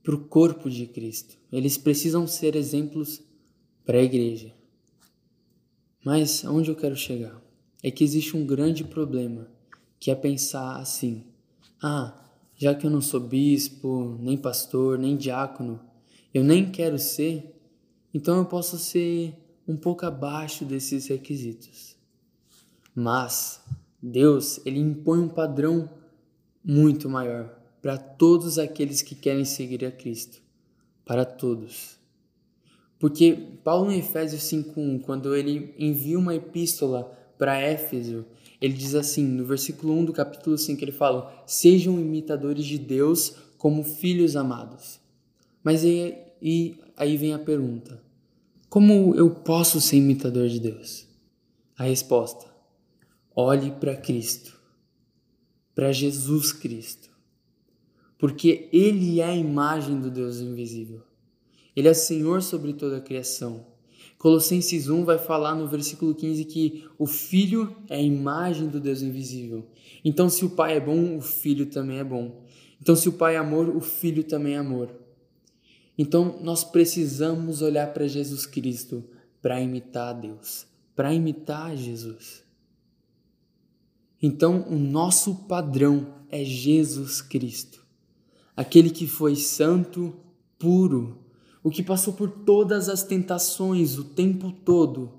para 0.04 0.15
o 0.15 0.26
corpo 0.26 0.69
de 0.69 0.86
Cristo. 0.86 1.38
Eles 1.52 1.78
precisam 1.78 2.28
ser 2.28 2.56
exemplos 2.56 3.21
para 3.86 3.97
a 3.97 4.04
igreja. 4.04 4.54
Mas 6.04 6.43
aonde 6.43 6.69
eu 6.69 6.76
quero 6.76 6.95
chegar 6.95 7.41
é 7.82 7.89
que 7.89 8.04
existe 8.04 8.36
um 8.36 8.45
grande 8.45 8.84
problema, 8.84 9.47
que 9.99 10.12
é 10.12 10.15
pensar 10.15 10.78
assim: 10.78 11.23
ah, 11.82 12.19
já 12.56 12.76
que 12.76 12.86
eu 12.86 12.89
não 12.91 13.02
sou 13.02 13.19
bispo, 13.19 14.17
nem 14.19 14.38
pastor, 14.38 14.97
nem 14.97 15.15
diácono, 15.15 15.80
eu 16.34 16.43
nem 16.43 16.69
quero 16.71 16.99
ser, 16.99 17.60
então 18.13 18.38
eu 18.38 18.45
posso 18.45 18.78
ser 18.78 19.36
um 19.67 19.78
pouco 19.78 20.06
abaixo 20.06 20.65
desses 20.65 21.08
requisitos. 21.08 21.95
Mas 22.93 23.62
Deus, 24.05 24.59
ele 24.65 24.81
impõe 24.81 25.19
um 25.19 25.29
padrão 25.29 25.89
muito 26.61 27.09
maior 27.09 27.57
para 27.81 27.97
todos 27.97 28.59
aqueles 28.59 29.01
que 29.01 29.15
querem 29.15 29.45
seguir 29.45 29.85
a 29.85 29.91
Cristo, 29.91 30.41
para 31.05 31.23
todos. 31.23 31.97
Porque 32.99 33.37
Paulo 33.63 33.89
em 33.89 33.99
Efésios 33.99 34.43
5:1, 34.43 34.99
quando 34.99 35.33
ele 35.33 35.73
envia 35.79 36.19
uma 36.19 36.35
epístola 36.35 37.17
para 37.37 37.57
Éfeso, 37.57 38.25
ele 38.59 38.73
diz 38.73 38.93
assim, 38.93 39.25
no 39.25 39.45
versículo 39.45 39.93
1 39.93 40.05
do 40.05 40.13
capítulo 40.13 40.57
5, 40.57 40.83
ele 40.83 40.91
fala: 40.91 41.33
Sejam 41.45 41.99
imitadores 41.99 42.65
de 42.65 42.77
Deus 42.77 43.35
como 43.57 43.83
filhos 43.83 44.35
amados. 44.35 44.99
Mas 45.63 45.85
aí, 45.85 46.17
e 46.41 46.75
aí 46.97 47.15
vem 47.15 47.33
a 47.33 47.39
pergunta: 47.39 48.01
Como 48.69 49.15
eu 49.15 49.29
posso 49.29 49.79
ser 49.79 49.95
imitador 49.95 50.49
de 50.49 50.59
Deus? 50.59 51.07
A 51.77 51.83
resposta: 51.83 52.52
olhe 53.36 53.72
para 53.72 53.96
Cristo, 53.96 54.60
para 55.74 55.91
Jesus 55.91 56.52
Cristo, 56.52 57.10
porque 58.17 58.69
Ele 58.72 59.19
é 59.19 59.26
a 59.26 59.36
imagem 59.36 60.00
do 60.00 60.10
Deus 60.10 60.39
invisível. 60.39 61.02
Ele 61.76 61.88
é 61.88 61.93
Senhor 61.93 62.41
sobre 62.41 62.74
toda 62.74 62.98
a 62.98 63.02
criação. 63.02 63.65
Colossenses 64.17 64.88
1 64.88 65.04
vai 65.04 65.17
falar 65.17 65.56
no 65.56 65.67
versículo 65.67 66.15
15 66.15 66.46
que 66.46 66.86
o 66.98 67.06
Filho 67.06 67.76
é 67.89 67.98
a 67.98 68.02
imagem 68.02 68.69
do 68.69 68.80
Deus 68.80 69.02
invisível. 69.02 69.67
Então, 70.06 70.30
se 70.30 70.46
o 70.46 70.52
Pai 70.52 70.78
é 70.78 70.80
bom, 70.80 71.17
o 71.17 71.22
Filho 71.22 71.65
também 71.65 71.98
é 71.98 72.04
bom. 72.04 72.46
Então, 72.82 72.96
se 72.96 73.10
o 73.10 73.13
Pai 73.13 73.36
é 73.36 73.38
amor, 73.38 73.76
o 73.76 73.82
Filho 73.82 74.24
também 74.24 74.54
é 74.54 74.58
amor. 74.58 74.93
Então, 75.98 76.39
nós 76.41 76.63
precisamos 76.63 77.62
olhar 77.62 77.93
para 77.93 78.08
Jesus 78.08 78.46
Cristo 78.46 79.04
para 79.41 79.60
imitar 79.60 80.13
Deus, 80.13 80.65
para 80.96 81.13
imitar 81.13 81.76
Jesus. 81.76 82.42
Então, 84.25 84.65
o 84.69 84.79
nosso 84.79 85.36
padrão 85.36 86.07
é 86.29 86.45
Jesus 86.45 87.21
Cristo, 87.21 87.86
aquele 88.55 88.89
que 88.89 89.05
foi 89.05 89.36
santo, 89.36 90.15
puro, 90.57 91.17
o 91.62 91.69
que 91.69 91.83
passou 91.83 92.13
por 92.13 92.29
todas 92.29 92.88
as 92.88 93.03
tentações 93.03 93.97
o 93.97 94.03
tempo 94.05 94.49
todo. 94.63 95.12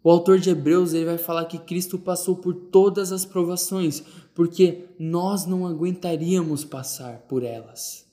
O 0.00 0.08
autor 0.08 0.38
de 0.38 0.48
Hebreus 0.48 0.94
ele 0.94 1.06
vai 1.06 1.18
falar 1.18 1.46
que 1.46 1.58
Cristo 1.58 1.98
passou 1.98 2.36
por 2.36 2.54
todas 2.54 3.10
as 3.10 3.24
provações, 3.24 4.04
porque 4.32 4.84
nós 4.96 5.44
não 5.44 5.66
aguentaríamos 5.66 6.64
passar 6.64 7.22
por 7.22 7.42
elas. 7.42 8.06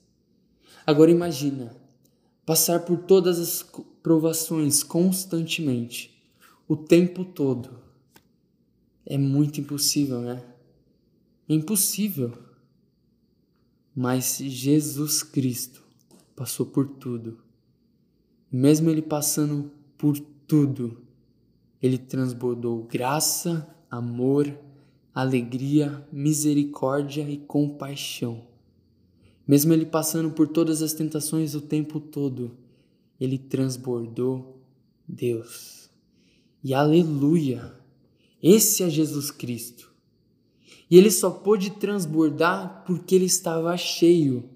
Agora 0.84 1.12
imagina, 1.12 1.76
passar 2.44 2.80
por 2.80 2.98
todas 2.98 3.38
as 3.38 3.64
provações 4.02 4.82
constantemente, 4.82 6.20
o 6.66 6.76
tempo 6.76 7.24
todo. 7.24 7.87
É 9.08 9.18
muito 9.18 9.60
impossível, 9.60 10.20
né? 10.20 10.44
É 11.48 11.54
impossível. 11.54 12.36
Mas 13.96 14.38
Jesus 14.38 15.24
Cristo 15.24 15.82
passou 16.36 16.66
por 16.66 16.86
tudo 16.86 17.48
mesmo 18.50 18.88
ele 18.88 19.02
passando 19.02 19.70
por 19.96 20.18
tudo, 20.46 21.02
ele 21.82 21.98
transbordou 21.98 22.84
graça, 22.84 23.68
amor, 23.90 24.58
alegria, 25.14 26.06
misericórdia 26.10 27.28
e 27.28 27.36
compaixão. 27.36 28.46
Mesmo 29.46 29.72
ele 29.72 29.86
passando 29.86 30.30
por 30.30 30.48
todas 30.48 30.82
as 30.82 30.94
tentações 30.94 31.54
o 31.54 31.60
tempo 31.60 32.00
todo, 32.00 32.56
ele 33.20 33.38
transbordou 33.38 34.62
Deus. 35.06 35.90
E 36.64 36.72
aleluia! 36.72 37.77
Esse 38.42 38.82
é 38.82 38.90
Jesus 38.90 39.30
Cristo. 39.30 39.92
E 40.90 40.96
ele 40.96 41.10
só 41.10 41.30
pôde 41.30 41.70
transbordar 41.70 42.84
porque 42.86 43.14
ele 43.14 43.26
estava 43.26 43.76
cheio. 43.76 44.48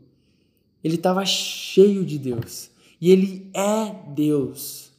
Ele 0.83 0.97
estava 0.97 1.25
cheio 1.25 2.05
de 2.05 2.19
Deus 2.19 2.73
e 3.03 3.11
Ele 3.11 3.51
é 3.53 3.93
Deus. 4.15 4.93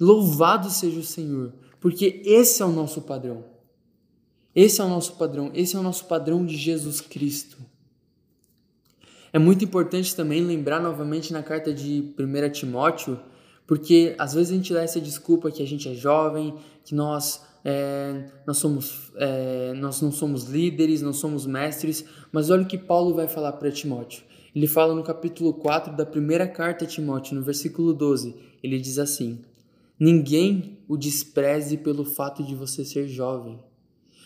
Louvado 0.00 0.70
seja 0.70 0.98
o 0.98 1.04
Senhor, 1.04 1.52
porque 1.78 2.22
esse 2.24 2.62
é 2.62 2.64
o 2.64 2.72
nosso 2.72 3.02
padrão. 3.02 3.44
Esse 4.54 4.80
é 4.80 4.84
o 4.84 4.88
nosso 4.88 5.12
padrão, 5.16 5.50
esse 5.54 5.76
é 5.76 5.78
o 5.78 5.82
nosso 5.82 6.06
padrão 6.06 6.46
de 6.46 6.56
Jesus 6.56 7.02
Cristo. 7.02 7.58
É 9.30 9.38
muito 9.38 9.62
importante 9.62 10.16
também 10.16 10.42
lembrar 10.42 10.80
novamente 10.80 11.30
na 11.30 11.42
carta 11.42 11.72
de 11.72 12.14
1 12.18 12.50
Timóteo, 12.50 13.20
porque 13.66 14.16
às 14.18 14.32
vezes 14.32 14.50
a 14.50 14.56
gente 14.56 14.72
dá 14.72 14.82
essa 14.82 14.98
desculpa 14.98 15.50
que 15.50 15.62
a 15.62 15.66
gente 15.66 15.86
é 15.86 15.94
jovem, 15.94 16.54
que 16.82 16.94
nós, 16.94 17.44
é, 17.64 18.30
nós, 18.46 18.58
somos, 18.58 19.12
é, 19.16 19.72
nós 19.74 20.00
não 20.00 20.12
somos 20.12 20.44
líderes, 20.44 21.02
não 21.02 21.12
somos 21.12 21.46
mestres, 21.46 22.04
mas 22.32 22.50
olha 22.50 22.62
o 22.62 22.66
que 22.66 22.78
Paulo 22.78 23.14
vai 23.14 23.28
falar 23.28 23.52
para 23.52 23.70
Timóteo. 23.70 24.22
Ele 24.54 24.66
fala 24.66 24.94
no 24.94 25.02
capítulo 25.02 25.52
4 25.54 25.96
da 25.96 26.06
primeira 26.06 26.46
carta 26.46 26.84
a 26.84 26.88
Timóteo, 26.88 27.34
no 27.34 27.42
versículo 27.42 27.92
12, 27.92 28.34
ele 28.62 28.78
diz 28.78 28.98
assim: 28.98 29.40
Ninguém 29.98 30.78
o 30.88 30.96
despreze 30.96 31.76
pelo 31.76 32.04
fato 32.04 32.42
de 32.42 32.54
você 32.54 32.84
ser 32.84 33.08
jovem, 33.08 33.58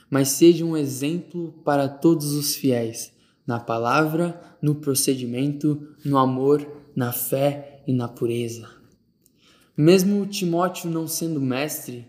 mas 0.09 0.29
seja 0.29 0.65
um 0.65 0.77
exemplo 0.77 1.55
para 1.65 1.89
todos 1.89 2.33
os 2.33 2.55
fiéis, 2.55 3.13
na 3.47 3.59
palavra, 3.59 4.41
no 4.61 4.77
procedimento, 4.77 5.89
no 6.05 6.17
amor, 6.17 6.67
na 6.95 7.13
fé 7.13 7.83
e 7.87 7.93
na 7.93 8.07
pureza. 8.07 8.69
Mesmo 9.77 10.27
Timóteo 10.27 10.91
não 10.91 11.09
sendo 11.09 11.41
mestre, 11.41 12.07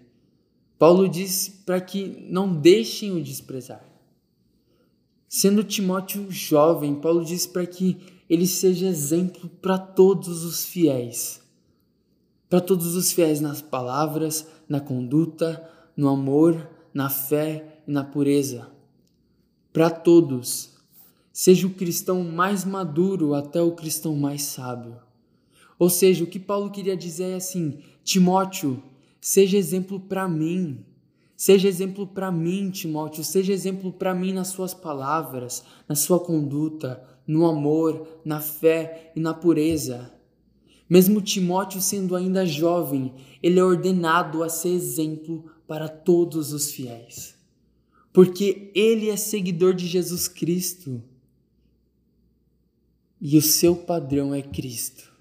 Paulo 0.77 1.07
diz 1.07 1.49
para 1.65 1.79
que 1.79 2.27
não 2.29 2.53
deixem 2.53 3.11
o 3.11 3.23
desprezar. 3.23 3.83
Sendo 5.27 5.63
Timóteo 5.63 6.29
jovem, 6.29 6.95
Paulo 6.95 7.23
diz 7.25 7.47
para 7.47 7.65
que 7.65 7.97
ele 8.29 8.45
seja 8.45 8.87
exemplo 8.87 9.49
para 9.61 9.77
todos 9.77 10.43
os 10.43 10.65
fiéis. 10.65 11.41
Para 12.49 12.61
todos 12.61 12.95
os 12.95 13.11
fiéis 13.11 13.41
nas 13.41 13.61
palavras, 13.61 14.47
na 14.69 14.79
conduta, 14.79 15.67
no 15.97 16.09
amor, 16.09 16.69
na 16.93 17.09
fé 17.09 17.81
e 17.87 17.91
na 17.91 18.03
pureza. 18.03 18.67
Para 19.71 19.89
todos. 19.89 20.71
Seja 21.31 21.65
o 21.65 21.73
cristão 21.73 22.23
mais 22.23 22.63
maduro 22.63 23.33
até 23.33 23.61
o 23.61 23.71
cristão 23.71 24.15
mais 24.15 24.43
sábio. 24.43 24.97
Ou 25.79 25.89
seja, 25.89 26.23
o 26.23 26.27
que 26.27 26.39
Paulo 26.39 26.69
queria 26.69 26.95
dizer 26.95 27.31
é 27.31 27.35
assim: 27.35 27.79
Timóteo, 28.03 28.83
seja 29.23 29.57
exemplo 29.57 30.01
para 30.01 30.27
mim. 30.27 30.83
Seja 31.33 31.69
exemplo 31.69 32.05
para 32.05 32.29
mim, 32.29 32.69
Timóteo, 32.69 33.23
seja 33.23 33.53
exemplo 33.53 33.93
para 33.93 34.13
mim 34.13 34.33
nas 34.33 34.49
suas 34.49 34.73
palavras, 34.73 35.63
na 35.87 35.95
sua 35.95 36.19
conduta, 36.19 37.01
no 37.25 37.45
amor, 37.45 38.19
na 38.25 38.41
fé 38.41 39.13
e 39.15 39.21
na 39.21 39.33
pureza. 39.33 40.13
Mesmo 40.89 41.21
Timóteo 41.21 41.79
sendo 41.79 42.17
ainda 42.17 42.45
jovem, 42.45 43.13
ele 43.41 43.59
é 43.59 43.63
ordenado 43.63 44.43
a 44.43 44.49
ser 44.49 44.69
exemplo 44.69 45.45
para 45.65 45.87
todos 45.87 46.51
os 46.51 46.71
fiéis. 46.71 47.33
Porque 48.11 48.71
ele 48.75 49.09
é 49.09 49.15
seguidor 49.15 49.73
de 49.73 49.87
Jesus 49.87 50.27
Cristo. 50.27 51.01
E 53.21 53.37
o 53.37 53.41
seu 53.41 53.73
padrão 53.73 54.35
é 54.35 54.41
Cristo. 54.41 55.13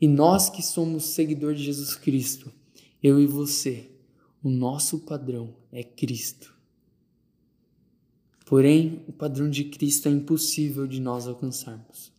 E 0.00 0.06
nós 0.06 0.48
que 0.48 0.62
somos 0.62 1.06
seguidores 1.06 1.58
de 1.58 1.66
Jesus 1.66 1.96
Cristo, 1.96 2.52
eu 3.04 3.20
e 3.20 3.26
você, 3.26 3.90
o 4.42 4.48
nosso 4.48 5.00
padrão 5.00 5.54
é 5.70 5.84
Cristo. 5.84 6.56
Porém, 8.46 9.04
o 9.06 9.12
padrão 9.12 9.50
de 9.50 9.64
Cristo 9.64 10.08
é 10.08 10.10
impossível 10.10 10.86
de 10.86 11.02
nós 11.02 11.26
alcançarmos. 11.26 12.10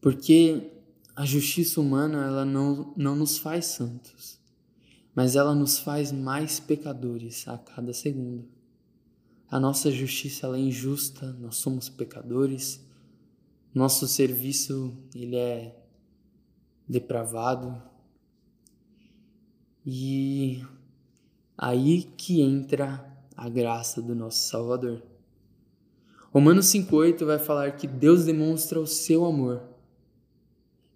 Porque 0.00 0.70
a 1.16 1.24
justiça 1.24 1.80
humana 1.80 2.26
ela 2.26 2.44
não, 2.44 2.94
não 2.96 3.16
nos 3.16 3.38
faz 3.38 3.64
santos, 3.66 4.38
mas 5.12 5.34
ela 5.34 5.52
nos 5.52 5.80
faz 5.80 6.12
mais 6.12 6.60
pecadores 6.60 7.48
a 7.48 7.58
cada 7.58 7.92
segundo. 7.92 8.48
A 9.50 9.58
nossa 9.58 9.90
justiça 9.90 10.46
ela 10.46 10.56
é 10.56 10.60
injusta, 10.60 11.32
nós 11.40 11.56
somos 11.56 11.88
pecadores, 11.88 12.80
nosso 13.74 14.06
serviço 14.06 14.96
ele 15.12 15.34
é 15.34 15.76
depravado, 16.88 17.82
e 19.88 20.64
aí 21.56 22.02
que 22.16 22.42
entra 22.42 23.06
a 23.36 23.48
graça 23.48 24.02
do 24.02 24.16
nosso 24.16 24.48
Salvador. 24.48 25.00
Romanos 26.32 26.66
5,8 26.66 27.24
vai 27.24 27.38
falar 27.38 27.70
que 27.76 27.86
Deus 27.86 28.24
demonstra 28.24 28.80
o 28.80 28.86
seu 28.86 29.24
amor, 29.24 29.62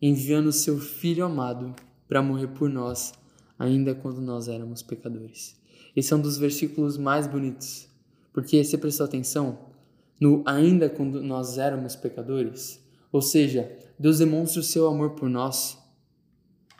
enviando 0.03 0.48
o 0.48 0.53
seu 0.53 0.76
Filho 0.79 1.24
amado 1.24 1.72
para 2.09 2.20
morrer 2.20 2.48
por 2.48 2.68
nós, 2.68 3.14
ainda 3.57 3.94
quando 3.94 4.20
nós 4.20 4.48
éramos 4.48 4.83
pecadores. 4.83 5.57
Esse 5.94 6.12
é 6.12 6.16
um 6.16 6.20
dos 6.20 6.37
versículos 6.37 6.98
mais 6.98 7.29
bonitos, 7.29 7.88
porque 8.33 8.62
você 8.62 8.76
prestou 8.76 9.07
atenção 9.07 9.70
no 10.18 10.42
ainda 10.44 10.90
quando 10.90 11.22
nós 11.22 11.59
éramos 11.59 11.94
pecadores? 11.94 12.85
Ou 13.12 13.22
seja, 13.22 13.70
Deus 13.96 14.18
demonstra 14.18 14.61
o 14.61 14.64
seu 14.64 14.88
amor 14.88 15.11
por 15.11 15.29
nós, 15.31 15.79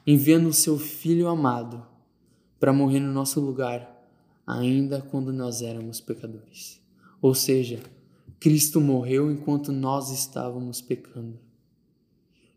enviando 0.05 0.49
o 0.49 0.53
seu 0.53 0.77
Filho 0.77 1.29
amado 1.29 1.90
para 2.61 2.75
morrer 2.75 3.01
no 3.01 3.11
nosso 3.11 3.41
lugar, 3.41 4.07
ainda 4.47 5.01
quando 5.01 5.33
nós 5.33 5.63
éramos 5.63 5.99
pecadores. 6.01 6.79
Ou 7.21 7.35
seja, 7.35 7.81
Cristo 8.39 8.81
morreu 8.81 9.33
enquanto 9.33 9.73
nós 9.73 10.11
estávamos 10.11 10.83
pecando. 10.83 11.39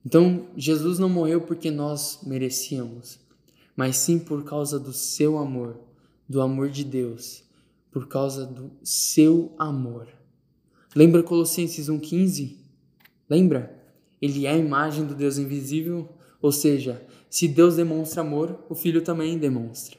Então, 0.05 0.47
Jesus 0.57 0.99
não 0.99 1.07
morreu 1.07 1.41
porque 1.41 1.71
nós 1.71 2.19
merecíamos, 2.23 3.19
mas 3.75 3.95
sim 3.95 4.19
por 4.19 4.43
causa 4.43 4.77
do 4.77 4.91
seu 4.91 5.37
amor, 5.37 5.79
do 6.27 6.41
amor 6.41 6.69
de 6.69 6.83
Deus, 6.83 7.43
por 7.89 8.07
causa 8.07 8.45
do 8.45 8.71
seu 8.83 9.53
amor. 9.57 10.07
Lembra 10.93 11.23
Colossenses 11.23 11.87
1,15? 11.87 12.57
Lembra? 13.29 13.81
Ele 14.21 14.45
é 14.45 14.51
a 14.51 14.57
imagem 14.57 15.05
do 15.05 15.15
Deus 15.15 15.37
invisível, 15.37 16.09
ou 16.41 16.51
seja, 16.51 17.05
se 17.33 17.47
Deus 17.47 17.77
demonstra 17.77 18.21
amor, 18.21 18.63
o 18.69 18.75
Filho 18.75 19.01
também 19.01 19.39
demonstra. 19.39 19.97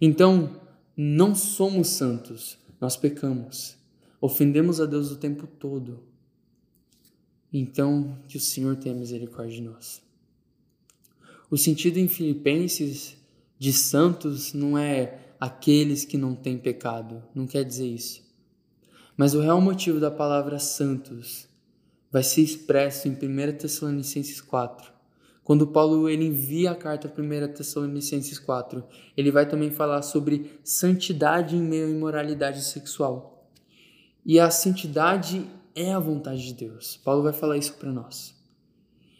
Então, 0.00 0.60
não 0.96 1.34
somos 1.34 1.88
santos, 1.88 2.56
nós 2.80 2.96
pecamos, 2.96 3.76
ofendemos 4.20 4.80
a 4.80 4.86
Deus 4.86 5.10
o 5.10 5.16
tempo 5.16 5.48
todo. 5.48 6.04
Então, 7.52 8.16
que 8.28 8.36
o 8.36 8.40
Senhor 8.40 8.76
tenha 8.76 8.94
misericórdia 8.94 9.56
de 9.56 9.62
nós. 9.62 10.00
O 11.50 11.58
sentido 11.58 11.96
em 11.98 12.06
Filipenses 12.06 13.16
de 13.58 13.72
santos 13.72 14.52
não 14.52 14.78
é 14.78 15.32
aqueles 15.40 16.04
que 16.04 16.16
não 16.16 16.36
têm 16.36 16.56
pecado, 16.56 17.24
não 17.34 17.44
quer 17.44 17.64
dizer 17.64 17.88
isso. 17.88 18.22
Mas 19.16 19.34
o 19.34 19.40
real 19.40 19.60
motivo 19.60 19.98
da 19.98 20.12
palavra 20.12 20.60
santos 20.60 21.48
vai 22.08 22.22
ser 22.22 22.42
expresso 22.42 23.08
em 23.08 23.14
1 23.14 23.58
Tessalonicenses 23.58 24.40
4, 24.40 24.99
quando 25.50 25.66
Paulo 25.66 26.08
ele 26.08 26.26
envia 26.26 26.70
a 26.70 26.76
carta 26.76 27.08
a 27.08 27.20
1 27.20 27.54
Tessalonicenses 27.54 28.38
4, 28.38 28.84
ele 29.16 29.32
vai 29.32 29.48
também 29.48 29.68
falar 29.68 30.00
sobre 30.02 30.60
santidade 30.62 31.56
em 31.56 31.60
meio 31.60 31.88
à 31.88 31.90
imoralidade 31.90 32.62
sexual. 32.62 33.50
E 34.24 34.38
a 34.38 34.48
santidade 34.48 35.44
é 35.74 35.92
a 35.92 35.98
vontade 35.98 36.46
de 36.46 36.54
Deus. 36.54 36.96
Paulo 36.98 37.24
vai 37.24 37.32
falar 37.32 37.56
isso 37.56 37.72
para 37.72 37.90
nós. 37.90 38.32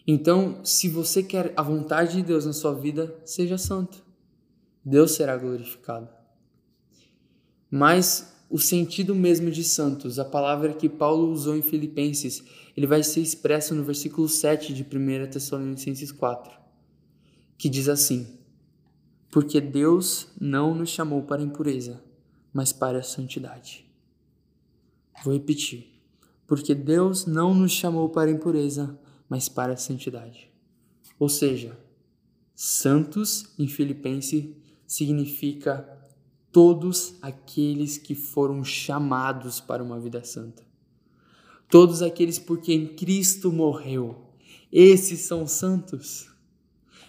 Então, 0.06 0.64
se 0.64 0.88
você 0.88 1.20
quer 1.20 1.52
a 1.56 1.62
vontade 1.62 2.18
de 2.18 2.22
Deus 2.22 2.46
na 2.46 2.52
sua 2.52 2.74
vida, 2.74 3.12
seja 3.24 3.58
santo. 3.58 4.00
Deus 4.84 5.10
será 5.16 5.36
glorificado. 5.36 6.08
Mas 7.68 8.32
o 8.48 8.56
sentido 8.56 9.16
mesmo 9.16 9.50
de 9.50 9.64
santos, 9.64 10.16
a 10.20 10.24
palavra 10.24 10.74
que 10.74 10.88
Paulo 10.88 11.32
usou 11.32 11.56
em 11.56 11.62
Filipenses, 11.62 12.44
ele 12.80 12.86
vai 12.86 13.02
ser 13.02 13.20
expresso 13.20 13.74
no 13.74 13.84
versículo 13.84 14.26
7 14.26 14.72
de 14.72 14.82
1 14.84 15.30
Tessalonicenses 15.30 16.10
4, 16.10 16.50
que 17.58 17.68
diz 17.68 17.90
assim: 17.90 18.38
Porque 19.30 19.60
Deus 19.60 20.28
não 20.40 20.74
nos 20.74 20.88
chamou 20.88 21.22
para 21.24 21.42
a 21.42 21.44
impureza, 21.44 22.02
mas 22.50 22.72
para 22.72 23.00
a 23.00 23.02
santidade. 23.02 23.84
Vou 25.22 25.34
repetir. 25.34 26.00
Porque 26.46 26.74
Deus 26.74 27.26
não 27.26 27.52
nos 27.52 27.70
chamou 27.70 28.08
para 28.08 28.30
a 28.30 28.32
impureza, 28.32 28.98
mas 29.28 29.46
para 29.46 29.74
a 29.74 29.76
santidade. 29.76 30.50
Ou 31.18 31.28
seja, 31.28 31.78
santos 32.54 33.52
em 33.58 33.68
Filipenses 33.68 34.56
significa 34.86 35.86
todos 36.50 37.16
aqueles 37.20 37.98
que 37.98 38.14
foram 38.14 38.64
chamados 38.64 39.60
para 39.60 39.84
uma 39.84 40.00
vida 40.00 40.24
santa. 40.24 40.69
Todos 41.70 42.02
aqueles 42.02 42.38
por 42.38 42.60
quem 42.60 42.86
Cristo 42.86 43.52
morreu. 43.52 44.16
Esses 44.72 45.20
são 45.20 45.46
santos. 45.46 46.28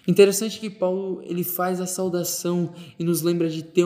Interessante 0.08 0.60
que 0.60 0.70
Paulo 0.70 1.22
ele 1.24 1.44
faz 1.44 1.80
a 1.80 1.86
saudação 1.86 2.74
e 2.98 3.04
nos 3.04 3.22
lembra 3.22 3.50
de 3.50 3.64
ter, 3.64 3.86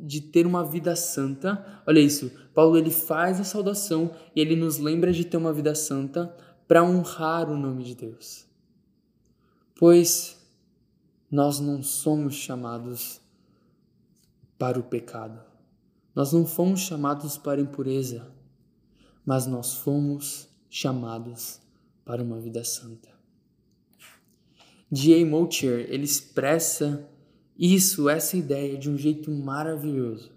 de 0.00 0.20
ter 0.20 0.46
uma 0.46 0.64
vida 0.64 0.94
santa. 0.96 1.82
Olha 1.86 2.00
isso, 2.00 2.30
Paulo 2.54 2.76
ele 2.76 2.90
faz 2.90 3.40
a 3.40 3.44
saudação 3.44 4.10
e 4.34 4.40
ele 4.40 4.56
nos 4.56 4.78
lembra 4.78 5.12
de 5.12 5.24
ter 5.24 5.36
uma 5.36 5.52
vida 5.52 5.74
santa 5.74 6.34
para 6.66 6.82
honrar 6.82 7.50
o 7.50 7.56
nome 7.56 7.84
de 7.84 7.94
Deus. 7.94 8.46
Pois 9.78 10.36
nós 11.30 11.60
não 11.60 11.82
somos 11.82 12.34
chamados 12.34 13.20
para 14.58 14.78
o 14.78 14.82
pecado. 14.82 15.40
Nós 16.14 16.32
não 16.32 16.46
fomos 16.46 16.80
chamados 16.80 17.36
para 17.36 17.60
impureza, 17.60 18.26
mas 19.26 19.46
nós 19.46 19.74
fomos 19.74 20.48
chamados 20.70 21.60
para 22.04 22.22
uma 22.22 22.40
vida 22.40 22.64
santa. 22.64 23.08
D.A. 24.90 25.26
Moutier, 25.26 25.86
ele 25.90 26.04
expressa 26.04 27.06
isso, 27.58 28.08
essa 28.08 28.36
ideia 28.36 28.78
de 28.78 28.88
um 28.88 28.96
jeito 28.96 29.30
maravilhoso. 29.30 30.30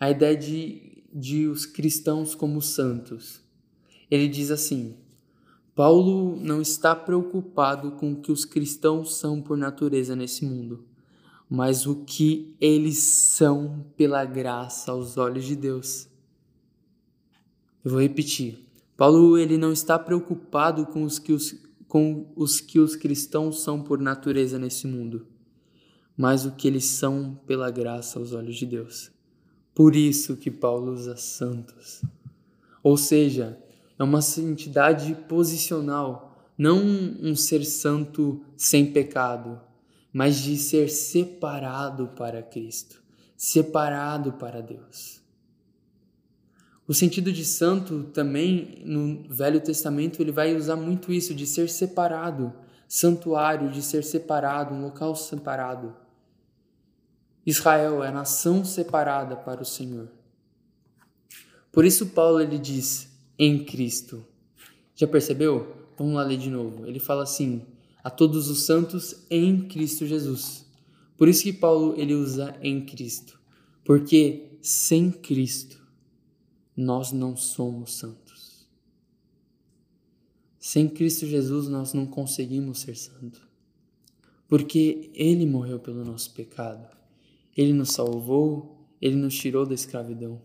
A 0.00 0.10
ideia 0.10 0.36
de, 0.36 1.04
de 1.14 1.46
os 1.46 1.64
cristãos 1.64 2.34
como 2.34 2.60
santos. 2.60 3.40
Ele 4.10 4.26
diz 4.26 4.50
assim: 4.50 4.96
Paulo 5.74 6.36
não 6.36 6.60
está 6.60 6.96
preocupado 6.96 7.92
com 7.92 8.12
o 8.12 8.20
que 8.20 8.32
os 8.32 8.44
cristãos 8.44 9.14
são 9.14 9.40
por 9.40 9.56
natureza 9.56 10.16
nesse 10.16 10.44
mundo 10.44 10.88
mas 11.48 11.86
o 11.86 12.04
que 12.04 12.54
eles 12.60 12.98
são 12.98 13.86
pela 13.96 14.24
graça 14.24 14.92
aos 14.92 15.16
olhos 15.16 15.44
de 15.44 15.56
Deus. 15.56 16.08
Eu 17.84 17.92
vou 17.92 18.00
repetir. 18.00 18.66
Paulo 18.96 19.38
ele 19.38 19.56
não 19.56 19.72
está 19.72 19.98
preocupado 19.98 20.84
com 20.86 21.04
os 21.04 21.18
que 21.18 21.32
os, 21.32 21.54
com 21.86 22.26
os 22.34 22.60
que 22.60 22.78
os 22.80 22.96
cristãos 22.96 23.62
são 23.62 23.82
por 23.82 24.00
natureza 24.00 24.58
nesse 24.58 24.86
mundo, 24.86 25.26
mas 26.16 26.44
o 26.44 26.52
que 26.52 26.66
eles 26.66 26.84
são 26.84 27.40
pela 27.46 27.70
graça 27.70 28.18
aos 28.18 28.32
olhos 28.32 28.56
de 28.56 28.66
Deus. 28.66 29.10
Por 29.74 29.94
isso 29.94 30.36
que 30.36 30.50
Paulo 30.50 30.92
usa 30.92 31.16
santos. 31.16 32.02
Ou 32.82 32.96
seja, 32.96 33.56
é 33.96 34.02
uma 34.02 34.20
santidade 34.20 35.14
posicional, 35.28 36.36
não 36.58 36.78
um 36.78 37.36
ser 37.36 37.64
santo 37.64 38.40
sem 38.56 38.92
pecado, 38.92 39.60
mas 40.12 40.36
de 40.38 40.56
ser 40.56 40.88
separado 40.88 42.08
para 42.16 42.42
Cristo, 42.42 43.00
separado 43.36 44.32
para 44.32 44.60
Deus. 44.60 45.22
O 46.88 46.94
sentido 46.94 47.30
de 47.30 47.44
santo 47.44 48.04
também 48.14 48.82
no 48.82 49.22
Velho 49.28 49.60
Testamento 49.60 50.22
ele 50.22 50.32
vai 50.32 50.56
usar 50.56 50.74
muito 50.74 51.12
isso 51.12 51.34
de 51.34 51.46
ser 51.46 51.68
separado, 51.68 52.50
santuário, 52.88 53.70
de 53.70 53.82
ser 53.82 54.02
separado, 54.02 54.74
um 54.74 54.80
local 54.80 55.14
separado. 55.14 55.94
Israel 57.44 58.02
é 58.02 58.08
a 58.08 58.12
nação 58.12 58.64
separada 58.64 59.36
para 59.36 59.60
o 59.60 59.66
Senhor. 59.66 60.08
Por 61.70 61.84
isso 61.84 62.06
Paulo 62.06 62.40
ele 62.40 62.58
diz 62.58 63.10
em 63.38 63.62
Cristo. 63.62 64.24
Já 64.94 65.06
percebeu? 65.06 65.76
Vamos 65.98 66.14
lá 66.14 66.22
ler 66.22 66.38
de 66.38 66.48
novo. 66.48 66.86
Ele 66.86 66.98
fala 66.98 67.24
assim: 67.24 67.66
a 68.02 68.08
todos 68.08 68.48
os 68.48 68.62
santos 68.62 69.26
em 69.30 69.68
Cristo 69.68 70.06
Jesus. 70.06 70.64
Por 71.18 71.28
isso 71.28 71.42
que 71.42 71.52
Paulo 71.52 71.94
ele 71.98 72.14
usa 72.14 72.56
em 72.62 72.80
Cristo, 72.86 73.38
porque 73.84 74.58
sem 74.62 75.10
Cristo 75.10 75.77
nós 76.80 77.10
não 77.10 77.36
somos 77.36 77.94
santos. 77.94 78.64
Sem 80.60 80.88
Cristo 80.88 81.26
Jesus 81.26 81.66
nós 81.66 81.92
não 81.92 82.06
conseguimos 82.06 82.78
ser 82.78 82.96
santos. 82.96 83.42
Porque 84.46 85.10
ele 85.12 85.44
morreu 85.44 85.80
pelo 85.80 86.04
nosso 86.04 86.32
pecado. 86.32 86.88
Ele 87.56 87.72
nos 87.72 87.90
salvou, 87.90 88.88
ele 89.00 89.16
nos 89.16 89.34
tirou 89.36 89.66
da 89.66 89.74
escravidão. 89.74 90.40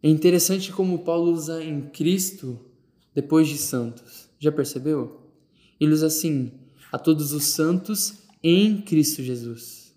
É 0.00 0.08
interessante 0.08 0.72
como 0.72 1.00
Paulo 1.00 1.32
usa 1.32 1.62
em 1.62 1.88
Cristo 1.90 2.64
depois 3.12 3.48
de 3.48 3.58
santos. 3.58 4.28
Já 4.38 4.52
percebeu? 4.52 5.32
Ele 5.80 5.92
usa 5.92 6.06
assim: 6.06 6.52
a 6.92 6.98
todos 6.98 7.32
os 7.32 7.44
santos 7.46 8.22
em 8.40 8.80
Cristo 8.82 9.20
Jesus. 9.20 9.92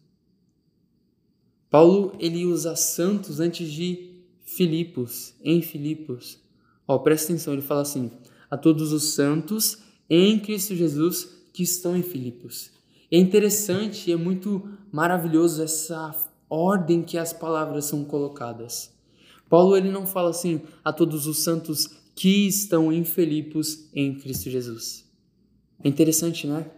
Paulo 1.70 2.16
ele 2.20 2.44
usa 2.46 2.76
santos 2.76 3.40
antes 3.40 3.72
de 3.72 4.15
Filipos, 4.56 5.34
em 5.44 5.62
Filipos. 5.62 6.40
Ó, 6.88 6.98
presta 7.00 7.34
atenção, 7.34 7.54
ele 7.54 7.62
fala 7.62 7.82
assim: 7.82 8.10
a 8.50 8.58
todos 8.58 8.94
os 8.94 9.14
santos 9.14 9.80
em 10.10 10.40
Cristo 10.40 10.76
Jesus 10.76 11.28
que 11.52 11.64
estão 11.64 11.96
em 11.96 12.04
Filipos. 12.04 12.72
É 13.12 13.18
interessante 13.18 14.12
é 14.12 14.16
muito 14.16 14.68
maravilhoso 14.92 15.62
essa 15.62 16.16
ordem 16.50 17.04
que 17.04 17.18
as 17.18 17.34
palavras 17.34 17.86
são 17.86 18.06
colocadas. 18.06 18.94
Paulo 19.50 19.76
ele 19.76 19.92
não 19.92 20.06
fala 20.06 20.30
assim 20.30 20.62
a 20.84 20.94
todos 20.94 21.28
os 21.28 21.44
santos 21.44 21.90
que 22.16 22.48
estão 22.48 22.92
em 22.92 23.04
Filipos 23.04 23.90
em 23.94 24.16
Cristo 24.16 24.50
Jesus. 24.50 25.06
É 25.84 25.90
interessante, 25.90 26.48
né? 26.48 26.72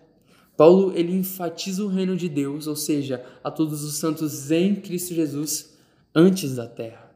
Paulo 0.57 0.91
ele 0.95 1.15
enfatiza 1.15 1.83
o 1.83 1.87
reino 1.87 2.17
de 2.17 2.27
Deus, 2.27 2.65
ou 2.65 2.75
seja, 2.75 3.23
a 3.43 3.51
todos 3.51 3.83
os 3.83 3.97
santos 3.97 4.49
em 4.49 4.75
Cristo 4.75 5.13
Jesus 5.13 5.77
antes 6.15 6.55
da 6.55 6.67
terra. 6.67 7.06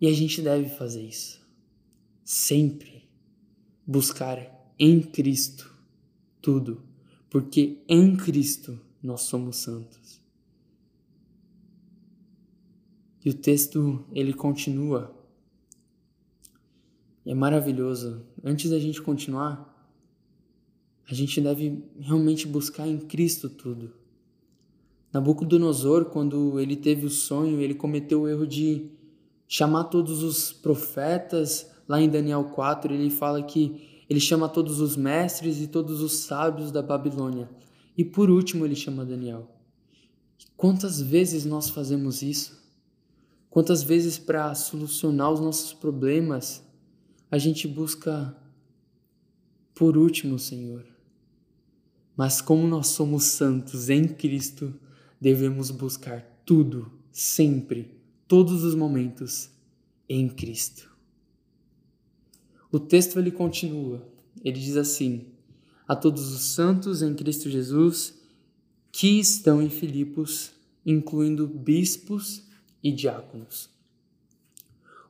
E 0.00 0.06
a 0.06 0.12
gente 0.12 0.42
deve 0.42 0.68
fazer 0.68 1.02
isso. 1.02 1.40
Sempre 2.24 3.08
buscar 3.86 4.38
em 4.78 5.00
Cristo 5.00 5.74
tudo, 6.42 6.82
porque 7.30 7.82
em 7.88 8.16
Cristo 8.16 8.78
nós 9.02 9.22
somos 9.22 9.56
santos. 9.56 10.20
E 13.24 13.30
o 13.30 13.34
texto 13.34 14.04
ele 14.12 14.32
continua. 14.32 15.12
É 17.24 17.34
maravilhoso. 17.34 18.24
Antes 18.44 18.70
da 18.70 18.78
gente 18.78 19.02
continuar, 19.02 19.74
a 21.08 21.14
gente 21.14 21.40
deve 21.40 21.82
realmente 21.98 22.46
buscar 22.46 22.86
em 22.86 22.98
Cristo 22.98 23.48
tudo. 23.48 23.92
Nabucodonosor, 25.12 26.04
quando 26.06 26.60
ele 26.60 26.76
teve 26.76 27.06
o 27.06 27.10
sonho, 27.10 27.60
ele 27.60 27.74
cometeu 27.74 28.22
o 28.22 28.28
erro 28.28 28.46
de 28.46 28.90
chamar 29.48 29.84
todos 29.84 30.22
os 30.22 30.52
profetas. 30.52 31.70
Lá 31.88 32.00
em 32.00 32.08
Daniel 32.08 32.44
4, 32.44 32.92
ele 32.92 33.10
fala 33.10 33.42
que 33.42 34.04
ele 34.08 34.20
chama 34.20 34.48
todos 34.48 34.80
os 34.80 34.96
mestres 34.96 35.60
e 35.60 35.66
todos 35.66 36.00
os 36.00 36.20
sábios 36.20 36.70
da 36.70 36.82
Babilônia. 36.82 37.48
E 37.96 38.04
por 38.04 38.30
último, 38.30 38.64
ele 38.64 38.76
chama 38.76 39.04
Daniel. 39.04 39.50
Quantas 40.56 41.00
vezes 41.00 41.44
nós 41.44 41.68
fazemos 41.68 42.22
isso? 42.22 42.64
Quantas 43.50 43.82
vezes, 43.82 44.18
para 44.18 44.54
solucionar 44.54 45.32
os 45.32 45.40
nossos 45.40 45.72
problemas, 45.72 46.62
a 47.30 47.38
gente 47.38 47.66
busca 47.66 48.36
por 49.74 49.96
último, 49.96 50.38
Senhor. 50.38 50.84
Mas 52.16 52.40
como 52.40 52.66
nós 52.66 52.88
somos 52.88 53.24
santos 53.24 53.90
em 53.90 54.08
Cristo, 54.08 54.74
devemos 55.20 55.70
buscar 55.70 56.22
tudo, 56.44 56.90
sempre, 57.10 57.95
todos 58.28 58.64
os 58.64 58.74
momentos, 58.74 59.50
em 60.08 60.28
Cristo. 60.28 60.90
O 62.70 62.78
texto 62.78 63.18
ele 63.18 63.30
continua. 63.30 64.06
Ele 64.44 64.58
diz 64.58 64.76
assim: 64.76 65.26
A 65.86 65.96
todos 65.96 66.32
os 66.32 66.54
santos 66.54 67.02
em 67.02 67.14
Cristo 67.14 67.48
Jesus 67.48 68.14
que 68.92 69.20
estão 69.20 69.60
em 69.60 69.68
Filipos, 69.68 70.52
incluindo 70.84 71.46
bispos 71.46 72.44
e 72.82 72.90
diáconos. 72.90 73.68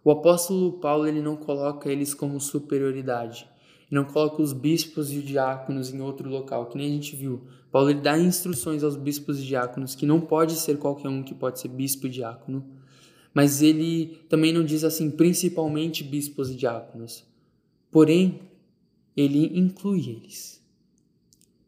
O 0.03 0.11
apóstolo 0.11 0.73
Paulo 0.75 1.07
ele 1.07 1.23
não 1.23 1.37
coloca 1.37 1.91
eles 1.91 2.13
como 2.13 2.41
superioridade, 2.41 3.49
não 3.91 4.05
coloca 4.05 4.43
os 4.43 4.53
bispos 4.53 5.13
e 5.13 5.19
os 5.19 5.25
diáconos 5.25 5.93
em 5.93 6.01
outro 6.01 6.29
local, 6.29 6.67
que 6.67 6.77
nem 6.77 6.91
a 6.91 6.95
gente 6.95 7.15
viu. 7.15 7.43
Paulo 7.71 7.91
ele 7.91 8.01
dá 8.01 8.19
instruções 8.19 8.83
aos 8.83 8.97
bispos 8.97 9.39
e 9.39 9.45
diáconos 9.45 9.95
que 9.95 10.07
não 10.07 10.21
pode 10.21 10.57
ser 10.57 10.79
qualquer 10.79 11.09
um 11.09 11.23
que 11.23 11.35
pode 11.35 11.61
ser 11.61 11.69
bispo 11.69 12.07
e 12.07 12.11
diácono, 12.11 12.65
mas 13.37 13.61
ele 13.61 14.19
também 14.31 14.51
não 14.51 14.65
diz 14.65 14.83
assim 14.83 15.11
principalmente 15.11 16.03
bispos 16.03 16.49
e 16.49 16.55
diáconos. 16.55 17.23
Porém, 17.91 18.41
ele 19.15 19.59
inclui 19.59 20.09
eles. 20.09 20.67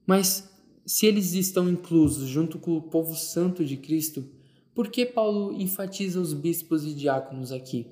Mas 0.07 0.51
se 0.87 1.05
eles 1.05 1.35
estão 1.35 1.69
inclusos 1.69 2.27
junto 2.27 2.59
com 2.59 2.75
o 2.75 2.81
povo 2.81 3.15
santo 3.15 3.67
de 3.67 3.77
Cristo, 3.77 4.27
por 4.75 4.89
que 4.89 5.05
Paulo 5.05 5.53
enfatiza 5.61 6.19
os 6.19 6.33
bispos 6.33 6.87
e 6.87 6.95
diáconos 6.95 7.53
aqui? 7.53 7.87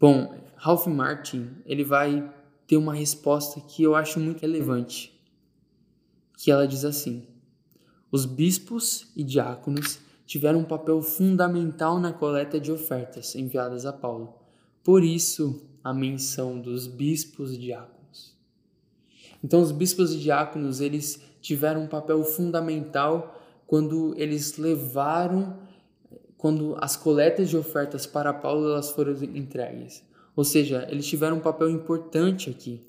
Bom, 0.00 0.34
Ralph 0.56 0.86
Martin 0.86 1.50
ele 1.66 1.84
vai 1.84 2.32
ter 2.66 2.78
uma 2.78 2.94
resposta 2.94 3.60
que 3.60 3.82
eu 3.82 3.94
acho 3.94 4.18
muito 4.18 4.40
relevante, 4.40 5.12
que 6.38 6.50
ela 6.50 6.66
diz 6.66 6.82
assim: 6.86 7.26
os 8.10 8.24
bispos 8.24 9.12
e 9.14 9.22
diáconos 9.22 10.00
tiveram 10.32 10.60
um 10.60 10.64
papel 10.64 11.02
fundamental 11.02 12.00
na 12.00 12.10
coleta 12.10 12.58
de 12.58 12.72
ofertas 12.72 13.34
enviadas 13.34 13.84
a 13.84 13.92
Paulo. 13.92 14.32
Por 14.82 15.04
isso, 15.04 15.62
a 15.84 15.92
menção 15.92 16.58
dos 16.58 16.86
bispos 16.86 17.52
e 17.52 17.58
diáconos. 17.58 18.34
Então, 19.44 19.60
os 19.60 19.70
bispos 19.70 20.14
e 20.14 20.18
diáconos 20.18 20.80
eles 20.80 21.20
tiveram 21.42 21.82
um 21.82 21.86
papel 21.86 22.24
fundamental 22.24 23.38
quando 23.66 24.14
eles 24.16 24.56
levaram, 24.56 25.58
quando 26.38 26.78
as 26.80 26.96
coletas 26.96 27.50
de 27.50 27.58
ofertas 27.58 28.06
para 28.06 28.32
Paulo 28.32 28.70
elas 28.70 28.90
foram 28.90 29.12
entregues. 29.12 30.02
Ou 30.34 30.44
seja, 30.44 30.88
eles 30.90 31.06
tiveram 31.06 31.36
um 31.36 31.40
papel 31.40 31.68
importante 31.68 32.48
aqui. 32.48 32.80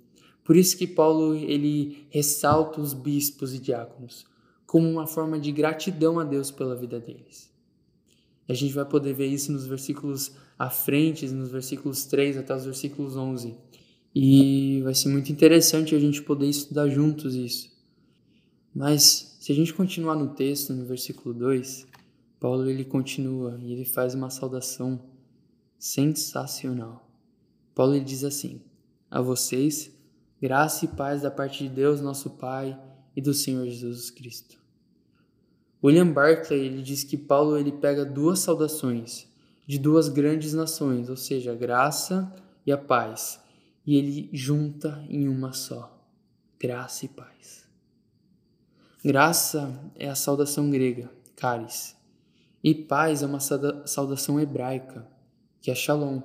Por 0.46 0.56
isso 0.56 0.78
que 0.78 0.88
Paulo 0.88 1.36
ele 1.36 2.08
ressalta 2.10 2.80
os 2.80 2.94
bispos 2.94 3.54
e 3.54 3.60
diáconos 3.60 4.32
como 4.74 4.90
uma 4.90 5.06
forma 5.06 5.40
de 5.40 5.52
gratidão 5.52 6.20
a 6.20 6.24
Deus 6.24 6.50
pela 6.50 6.76
vida 6.76 7.00
deles. 7.00 7.48
A 8.50 8.56
gente 8.56 8.74
vai 8.74 8.84
poder 8.84 9.14
ver 9.14 9.28
isso 9.28 9.52
nos 9.52 9.68
versículos 9.68 10.32
à 10.58 10.68
frente, 10.68 11.28
nos 11.28 11.52
versículos 11.52 12.06
3 12.06 12.38
até 12.38 12.56
os 12.56 12.66
versículos 12.66 13.16
11. 13.16 13.56
E 14.16 14.82
vai 14.82 14.96
ser 14.96 15.10
muito 15.10 15.32
interessante 15.32 15.94
a 15.94 16.00
gente 16.00 16.24
poder 16.24 16.48
estudar 16.48 16.90
juntos 16.90 17.36
isso. 17.36 17.72
Mas 18.74 19.38
se 19.40 19.52
a 19.52 19.56
gente 19.56 19.72
continuar 19.76 20.16
no 20.16 20.30
texto, 20.34 20.74
no 20.74 20.86
versículo 20.86 21.36
2, 21.36 21.86
Paulo 22.40 22.68
ele 22.68 22.84
continua 22.84 23.60
e 23.62 23.74
ele 23.74 23.86
faz 23.86 24.16
uma 24.16 24.32
saudação 24.32 25.00
sensacional. 25.78 27.08
Paulo 27.76 27.94
ele 27.94 28.06
diz 28.06 28.24
assim: 28.24 28.60
A 29.12 29.22
vocês, 29.22 29.96
graça 30.42 30.86
e 30.86 30.88
paz 30.88 31.22
da 31.22 31.30
parte 31.30 31.64
de 31.64 31.70
Deus, 31.70 32.02
nosso 32.02 32.32
Pai, 32.32 32.76
e 33.16 33.22
do 33.22 33.36
Senhor 33.36 33.68
Jesus 33.68 34.10
Cristo. 34.10 34.63
William 35.84 36.12
Barclay 36.12 36.66
ele 36.66 36.82
diz 36.82 37.04
que 37.04 37.18
Paulo 37.18 37.58
ele 37.58 37.72
pega 37.72 38.06
duas 38.06 38.40
saudações 38.40 39.28
de 39.68 39.78
duas 39.78 40.08
grandes 40.08 40.54
nações, 40.54 41.10
ou 41.10 41.18
seja, 41.18 41.52
a 41.52 41.56
graça 41.56 42.34
e 42.66 42.72
a 42.72 42.78
paz, 42.78 43.42
e 43.86 43.98
ele 43.98 44.30
junta 44.32 45.06
em 45.10 45.28
uma 45.28 45.52
só: 45.52 46.02
graça 46.60 47.06
e 47.06 47.10
paz. 47.10 47.68
Graça 49.04 49.92
é 49.96 50.08
a 50.08 50.16
saudação 50.16 50.70
grega, 50.70 51.12
caris, 51.36 51.96
e 52.64 52.74
paz 52.74 53.22
é 53.22 53.26
uma 53.26 53.42
saudação 53.42 54.40
hebraica, 54.40 55.06
que 55.62 55.70
é 55.70 55.76
shalom. 55.76 56.22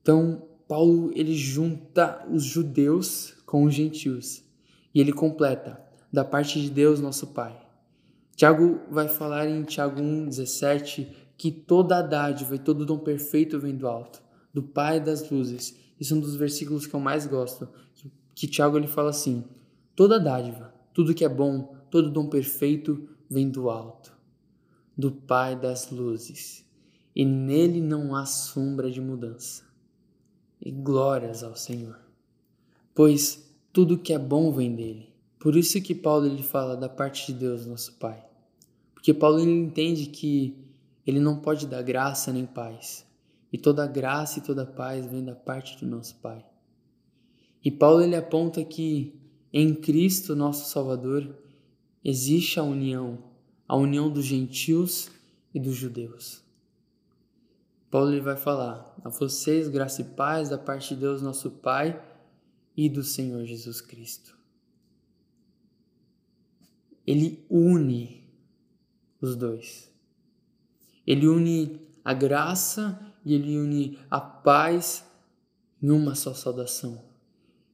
Então, 0.00 0.48
Paulo 0.66 1.12
ele 1.14 1.34
junta 1.34 2.26
os 2.30 2.44
judeus 2.44 3.34
com 3.44 3.64
os 3.64 3.74
gentios 3.74 4.42
e 4.94 5.00
ele 5.00 5.12
completa 5.12 5.78
da 6.10 6.24
parte 6.24 6.60
de 6.60 6.70
Deus 6.70 6.98
nosso 6.98 7.26
Pai. 7.28 7.61
Tiago 8.34 8.80
vai 8.90 9.08
falar 9.08 9.48
em 9.48 9.62
Tiago 9.62 10.00
1:17 10.00 11.08
que 11.36 11.50
toda 11.50 11.98
a 11.98 12.02
dádiva 12.02 12.54
e 12.54 12.58
todo 12.58 12.86
dom 12.86 12.98
perfeito 12.98 13.58
vem 13.58 13.76
do 13.76 13.86
alto, 13.86 14.22
do 14.52 14.62
Pai 14.62 15.00
das 15.00 15.28
luzes, 15.30 15.76
Esse 16.00 16.12
é 16.12 16.16
um 16.16 16.20
dos 16.20 16.34
versículos 16.34 16.86
que 16.86 16.94
eu 16.94 17.00
mais 17.00 17.26
gosto, 17.26 17.68
que, 17.94 18.10
que 18.34 18.46
Tiago 18.48 18.76
ele 18.76 18.86
fala 18.86 19.10
assim: 19.10 19.44
toda 19.94 20.18
dádiva, 20.18 20.74
tudo 20.92 21.14
que 21.14 21.24
é 21.24 21.28
bom, 21.28 21.76
todo 21.90 22.10
dom 22.10 22.28
perfeito 22.28 23.08
vem 23.28 23.48
do 23.48 23.70
alto, 23.70 24.12
do 24.96 25.12
Pai 25.12 25.54
das 25.54 25.90
luzes, 25.90 26.64
e 27.14 27.24
nele 27.24 27.80
não 27.80 28.14
há 28.14 28.24
sombra 28.24 28.90
de 28.90 29.00
mudança. 29.00 29.64
E 30.60 30.70
glórias 30.70 31.42
ao 31.42 31.56
Senhor. 31.56 31.98
Pois 32.94 33.52
tudo 33.72 33.98
que 33.98 34.12
é 34.12 34.18
bom 34.18 34.52
vem 34.52 34.74
dele. 34.74 35.11
Por 35.42 35.56
isso 35.56 35.82
que 35.82 35.92
Paulo 35.92 36.24
ele 36.26 36.40
fala 36.40 36.76
da 36.76 36.88
parte 36.88 37.32
de 37.32 37.40
Deus, 37.40 37.66
nosso 37.66 37.94
Pai. 37.94 38.24
Porque 38.94 39.12
Paulo 39.12 39.40
ele 39.40 39.50
entende 39.50 40.06
que 40.06 40.56
ele 41.04 41.18
não 41.18 41.40
pode 41.40 41.66
dar 41.66 41.82
graça 41.82 42.32
nem 42.32 42.46
paz. 42.46 43.04
E 43.52 43.58
toda 43.58 43.84
graça 43.88 44.38
e 44.38 44.42
toda 44.42 44.64
paz 44.64 45.04
vem 45.04 45.24
da 45.24 45.34
parte 45.34 45.76
do 45.76 45.90
nosso 45.90 46.14
Pai. 46.20 46.46
E 47.64 47.72
Paulo 47.72 48.02
ele 48.02 48.14
aponta 48.14 48.62
que 48.62 49.20
em 49.52 49.74
Cristo, 49.74 50.36
nosso 50.36 50.70
Salvador, 50.70 51.36
existe 52.04 52.60
a 52.60 52.62
união, 52.62 53.18
a 53.66 53.76
união 53.76 54.08
dos 54.08 54.24
gentios 54.24 55.10
e 55.52 55.58
dos 55.58 55.74
judeus. 55.74 56.40
Paulo 57.90 58.12
ele 58.12 58.20
vai 58.20 58.36
falar: 58.36 58.94
A 59.04 59.08
vocês 59.08 59.68
graça 59.68 60.02
e 60.02 60.04
paz 60.04 60.48
da 60.48 60.56
parte 60.56 60.94
de 60.94 61.00
Deus, 61.00 61.20
nosso 61.20 61.50
Pai, 61.50 62.00
e 62.76 62.88
do 62.88 63.02
Senhor 63.02 63.44
Jesus 63.44 63.80
Cristo. 63.80 64.40
Ele 67.06 67.44
une 67.50 68.22
os 69.20 69.36
dois. 69.36 69.90
Ele 71.06 71.26
une 71.26 71.80
a 72.04 72.14
graça 72.14 73.00
e 73.24 73.34
ele 73.34 73.56
une 73.58 73.98
a 74.10 74.20
paz 74.20 75.04
em 75.82 75.90
uma 75.90 76.14
só 76.14 76.34
saudação. 76.34 77.02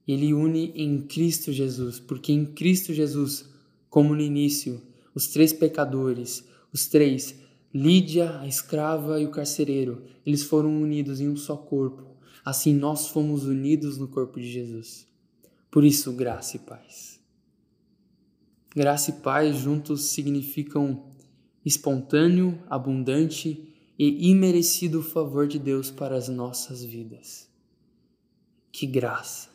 Ele 0.06 0.32
une 0.32 0.72
em 0.74 1.02
Cristo 1.02 1.52
Jesus, 1.52 2.00
porque 2.00 2.32
em 2.32 2.46
Cristo 2.46 2.94
Jesus, 2.94 3.48
como 3.90 4.14
no 4.14 4.20
início, 4.20 4.82
os 5.14 5.28
três 5.28 5.52
pecadores, 5.52 6.46
os 6.72 6.86
três, 6.86 7.34
Lídia, 7.72 8.38
a 8.40 8.46
escrava 8.46 9.20
e 9.20 9.26
o 9.26 9.30
carcereiro, 9.30 10.02
eles 10.24 10.42
foram 10.42 10.80
unidos 10.80 11.20
em 11.20 11.28
um 11.28 11.36
só 11.36 11.54
corpo. 11.54 12.16
Assim 12.42 12.74
nós 12.74 13.08
fomos 13.08 13.44
unidos 13.44 13.98
no 13.98 14.08
corpo 14.08 14.40
de 14.40 14.50
Jesus. 14.50 15.06
Por 15.70 15.84
isso, 15.84 16.10
graça 16.12 16.56
e 16.56 16.60
paz. 16.60 17.17
Graça 18.74 19.10
e 19.10 19.14
paz 19.14 19.56
juntos 19.56 20.04
significam 20.10 21.06
espontâneo, 21.64 22.62
abundante 22.68 23.74
e 23.98 24.30
imerecido 24.30 25.02
favor 25.02 25.46
de 25.46 25.58
Deus 25.58 25.90
para 25.90 26.16
as 26.16 26.28
nossas 26.28 26.84
vidas. 26.84 27.48
Que 28.70 28.86
graça! 28.86 29.48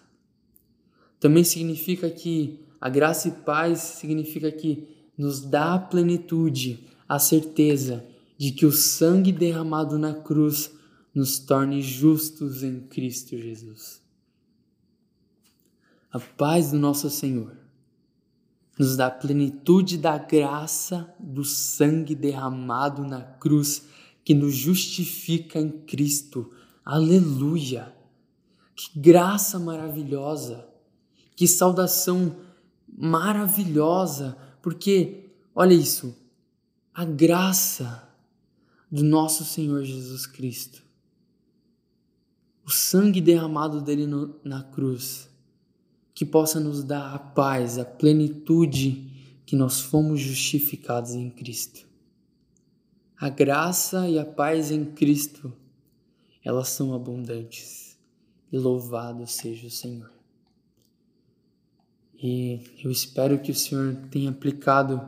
Também 1.19 1.43
significa 1.43 2.09
que 2.09 2.59
a 2.81 2.89
graça 2.89 3.29
e 3.29 3.31
paz 3.31 3.79
significa 3.79 4.51
que 4.51 4.87
nos 5.17 5.39
dá 5.39 5.75
a 5.75 5.79
plenitude, 5.79 6.87
a 7.07 7.17
certeza 7.19 8.05
de 8.37 8.51
que 8.51 8.65
o 8.65 8.71
sangue 8.71 9.31
derramado 9.31 9.97
na 9.97 10.13
cruz 10.13 10.71
nos 11.13 11.39
torne 11.39 11.81
justos 11.81 12.63
em 12.63 12.81
Cristo 12.81 13.37
Jesus. 13.37 14.01
A 16.11 16.19
paz 16.19 16.71
do 16.71 16.79
nosso 16.79 17.09
Senhor 17.09 17.62
nos 18.77 18.95
dá 18.95 19.09
plenitude 19.09 19.97
da 19.97 20.17
graça 20.17 21.13
do 21.19 21.43
sangue 21.43 22.15
derramado 22.15 23.03
na 23.03 23.21
cruz 23.21 23.83
que 24.23 24.33
nos 24.33 24.55
justifica 24.55 25.59
em 25.59 25.69
Cristo. 25.69 26.51
Aleluia! 26.83 27.93
Que 28.75 28.99
graça 28.99 29.59
maravilhosa! 29.59 30.67
Que 31.35 31.47
saudação 31.47 32.35
maravilhosa, 32.87 34.37
porque 34.61 35.29
olha 35.55 35.73
isso, 35.73 36.15
a 36.93 37.03
graça 37.03 38.07
do 38.91 39.03
nosso 39.03 39.43
Senhor 39.43 39.83
Jesus 39.83 40.27
Cristo, 40.27 40.83
o 42.63 42.69
sangue 42.69 43.19
derramado 43.19 43.81
dele 43.81 44.05
no, 44.05 44.35
na 44.43 44.61
cruz, 44.63 45.27
que 46.13 46.25
possa 46.25 46.59
nos 46.59 46.83
dar 46.83 47.13
a 47.13 47.19
paz, 47.19 47.77
a 47.77 47.85
plenitude 47.85 49.11
que 49.45 49.55
nós 49.55 49.79
fomos 49.79 50.19
justificados 50.19 51.13
em 51.13 51.29
Cristo. 51.29 51.87
A 53.19 53.29
graça 53.29 54.07
e 54.07 54.19
a 54.19 54.25
paz 54.25 54.71
em 54.71 54.85
Cristo, 54.85 55.53
elas 56.43 56.69
são 56.69 56.93
abundantes. 56.93 57.97
E 58.51 58.57
louvado 58.57 59.25
seja 59.25 59.65
o 59.65 59.71
Senhor. 59.71 60.11
E 62.21 62.61
eu 62.83 62.91
espero 62.91 63.39
que 63.39 63.51
o 63.51 63.55
Senhor 63.55 63.95
tenha 64.11 64.29
aplicado 64.29 65.01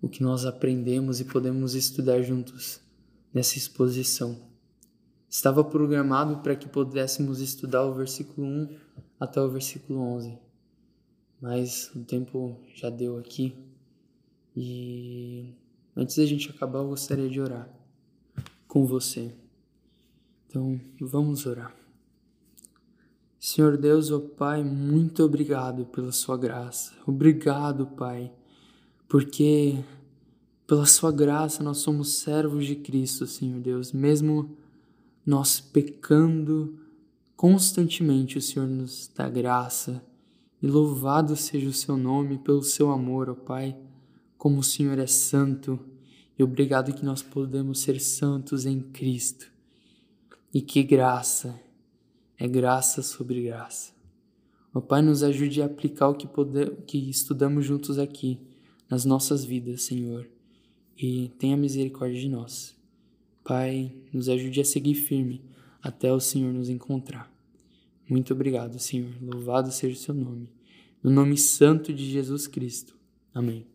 o 0.00 0.08
que 0.08 0.22
nós 0.22 0.44
aprendemos 0.44 1.20
e 1.20 1.24
podemos 1.24 1.74
estudar 1.74 2.20
juntos 2.20 2.80
nessa 3.32 3.56
exposição. 3.56 4.38
Estava 5.28 5.64
programado 5.64 6.36
para 6.38 6.54
que 6.54 6.68
pudéssemos 6.68 7.40
estudar 7.40 7.82
o 7.84 7.94
versículo 7.94 8.46
1 8.46 8.76
até 9.24 9.40
o 9.40 9.50
versículo 9.50 10.00
11, 10.00 10.38
mas 11.40 11.90
o 11.94 12.04
tempo 12.04 12.56
já 12.74 12.90
deu 12.90 13.18
aqui 13.18 13.54
e 14.56 15.54
antes 15.96 16.16
da 16.16 16.24
gente 16.24 16.50
acabar 16.50 16.78
eu 16.78 16.88
gostaria 16.88 17.28
de 17.28 17.40
orar 17.40 17.68
com 18.68 18.86
você. 18.86 19.34
Então 20.46 20.80
vamos 21.00 21.46
orar. 21.46 21.74
Senhor 23.40 23.76
Deus, 23.76 24.10
ó 24.10 24.16
oh 24.16 24.20
Pai, 24.20 24.64
muito 24.64 25.22
obrigado 25.22 25.84
pela 25.86 26.12
Sua 26.12 26.36
graça. 26.36 26.94
Obrigado, 27.06 27.86
Pai, 27.88 28.32
porque 29.08 29.84
pela 30.66 30.86
Sua 30.86 31.12
graça 31.12 31.62
nós 31.62 31.78
somos 31.78 32.20
servos 32.20 32.64
de 32.64 32.76
Cristo, 32.76 33.26
Senhor 33.26 33.60
Deus. 33.60 33.92
Mesmo 33.92 34.56
nós 35.26 35.60
pecando 35.60 36.78
constantemente, 37.36 38.38
o 38.38 38.42
Senhor 38.42 38.68
nos 38.68 39.10
dá 39.14 39.28
graça. 39.28 40.04
E 40.62 40.66
louvado 40.66 41.36
seja 41.36 41.68
o 41.68 41.72
Seu 41.72 41.96
nome 41.96 42.38
pelo 42.38 42.62
Seu 42.62 42.90
amor, 42.90 43.28
ó 43.28 43.34
Pai, 43.34 43.76
como 44.38 44.60
o 44.60 44.64
Senhor 44.64 44.98
é 44.98 45.06
santo. 45.06 45.78
E 46.38 46.42
obrigado 46.42 46.94
que 46.94 47.04
nós 47.04 47.22
podemos 47.22 47.80
ser 47.80 48.00
santos 48.00 48.64
em 48.66 48.80
Cristo. 48.80 49.46
E 50.52 50.60
que 50.60 50.82
graça 50.82 51.60
é 52.38 52.48
graça 52.48 53.02
sobre 53.02 53.42
graça. 53.42 53.92
Ó 54.72 54.80
Pai, 54.80 55.02
nos 55.02 55.22
ajude 55.22 55.62
a 55.62 55.66
aplicar 55.66 56.08
o 56.08 56.14
que, 56.14 56.26
poder, 56.26 56.82
que 56.86 56.98
estudamos 57.10 57.64
juntos 57.64 57.98
aqui 57.98 58.40
nas 58.88 59.04
nossas 59.04 59.44
vidas, 59.44 59.82
Senhor, 59.82 60.28
e 60.96 61.28
tenha 61.38 61.56
misericórdia 61.56 62.20
de 62.20 62.28
nós. 62.28 62.74
Pai, 63.42 63.94
nos 64.12 64.28
ajude 64.28 64.60
a 64.60 64.64
seguir 64.64 64.94
firme 64.94 65.42
até 65.84 66.10
o 66.10 66.18
Senhor 66.18 66.50
nos 66.50 66.70
encontrar. 66.70 67.30
Muito 68.08 68.32
obrigado, 68.32 68.78
Senhor. 68.78 69.12
Louvado 69.20 69.70
seja 69.70 69.94
o 69.94 70.00
seu 70.00 70.14
nome. 70.14 70.48
No 71.02 71.10
nome 71.10 71.36
santo 71.36 71.92
de 71.92 72.10
Jesus 72.10 72.46
Cristo. 72.46 72.96
Amém. 73.34 73.66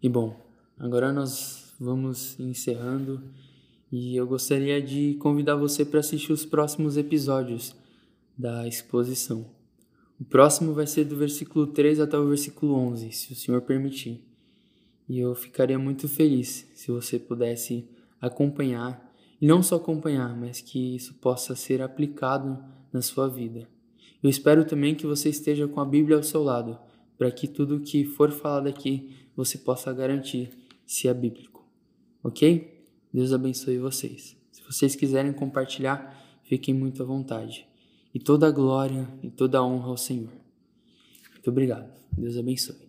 E 0.00 0.08
bom, 0.08 0.40
agora 0.78 1.12
nós 1.12 1.74
vamos 1.80 2.38
encerrando. 2.38 3.20
E 3.90 4.14
eu 4.14 4.24
gostaria 4.24 4.80
de 4.80 5.14
convidar 5.14 5.56
você 5.56 5.84
para 5.84 5.98
assistir 5.98 6.32
os 6.32 6.46
próximos 6.46 6.96
episódios 6.96 7.74
da 8.36 8.68
exposição. 8.68 9.50
O 10.20 10.24
próximo 10.24 10.74
vai 10.74 10.86
ser 10.86 11.04
do 11.04 11.16
versículo 11.16 11.66
3 11.66 11.98
até 11.98 12.16
o 12.16 12.28
versículo 12.28 12.74
11, 12.74 13.10
se 13.10 13.32
o 13.32 13.36
Senhor 13.36 13.62
permitir. 13.62 14.24
E 15.08 15.18
eu 15.18 15.34
ficaria 15.34 15.78
muito 15.78 16.08
feliz 16.08 16.68
se 16.74 16.92
você 16.92 17.18
pudesse 17.18 17.88
acompanhar, 18.20 19.07
e 19.40 19.46
não 19.46 19.62
só 19.62 19.76
acompanhar, 19.76 20.36
mas 20.36 20.60
que 20.60 20.96
isso 20.96 21.14
possa 21.14 21.54
ser 21.54 21.80
aplicado 21.80 22.58
na 22.92 23.02
sua 23.02 23.28
vida. 23.28 23.68
Eu 24.22 24.28
espero 24.28 24.64
também 24.64 24.94
que 24.94 25.06
você 25.06 25.28
esteja 25.28 25.68
com 25.68 25.80
a 25.80 25.84
Bíblia 25.84 26.16
ao 26.16 26.22
seu 26.22 26.42
lado, 26.42 26.78
para 27.16 27.30
que 27.30 27.46
tudo 27.46 27.80
que 27.80 28.04
for 28.04 28.30
falado 28.30 28.68
aqui 28.68 29.16
você 29.36 29.58
possa 29.58 29.92
garantir 29.92 30.50
se 30.86 31.06
é 31.06 31.14
bíblico. 31.14 31.64
Ok? 32.22 32.84
Deus 33.12 33.32
abençoe 33.32 33.78
vocês. 33.78 34.36
Se 34.50 34.62
vocês 34.62 34.96
quiserem 34.96 35.32
compartilhar, 35.32 36.40
fiquem 36.42 36.74
muito 36.74 37.02
à 37.02 37.06
vontade. 37.06 37.66
E 38.12 38.18
toda 38.18 38.48
a 38.48 38.50
glória 38.50 39.08
e 39.22 39.30
toda 39.30 39.58
a 39.58 39.64
honra 39.64 39.88
ao 39.88 39.96
Senhor. 39.96 40.32
Muito 41.32 41.50
obrigado. 41.50 41.92
Deus 42.12 42.36
abençoe. 42.36 42.87